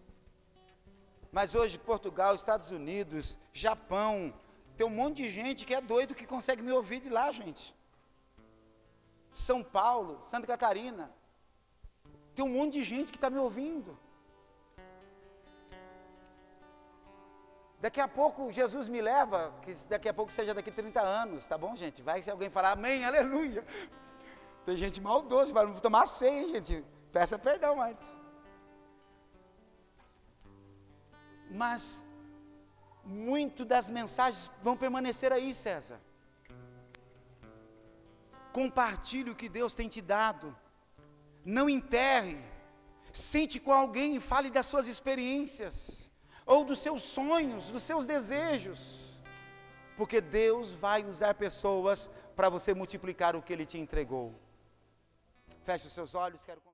[1.31, 4.33] Mas hoje, Portugal, Estados Unidos, Japão,
[4.75, 7.73] tem um monte de gente que é doido que consegue me ouvir de lá, gente.
[9.31, 11.09] São Paulo, Santa Catarina,
[12.35, 13.97] tem um monte de gente que está me ouvindo.
[17.79, 21.47] Daqui a pouco Jesus me leva, que daqui a pouco seja daqui a 30 anos,
[21.47, 22.01] tá bom, gente?
[22.01, 23.63] Vai se alguém falar amém, aleluia.
[24.65, 26.94] Tem gente maldosa, vai tomar ceia, hein, gente?
[27.15, 28.07] Peça perdão antes.
[31.61, 32.03] Mas
[33.05, 35.99] muito das mensagens vão permanecer aí, César.
[38.51, 40.47] Compartilhe o que Deus tem te dado
[41.45, 42.39] não enterre,
[43.13, 46.11] sente com alguém e fale das suas experiências,
[46.45, 49.13] ou dos seus sonhos, dos seus desejos,
[49.95, 54.33] porque Deus vai usar pessoas para você multiplicar o que Ele te entregou.
[55.63, 56.61] Feche os seus olhos, quero.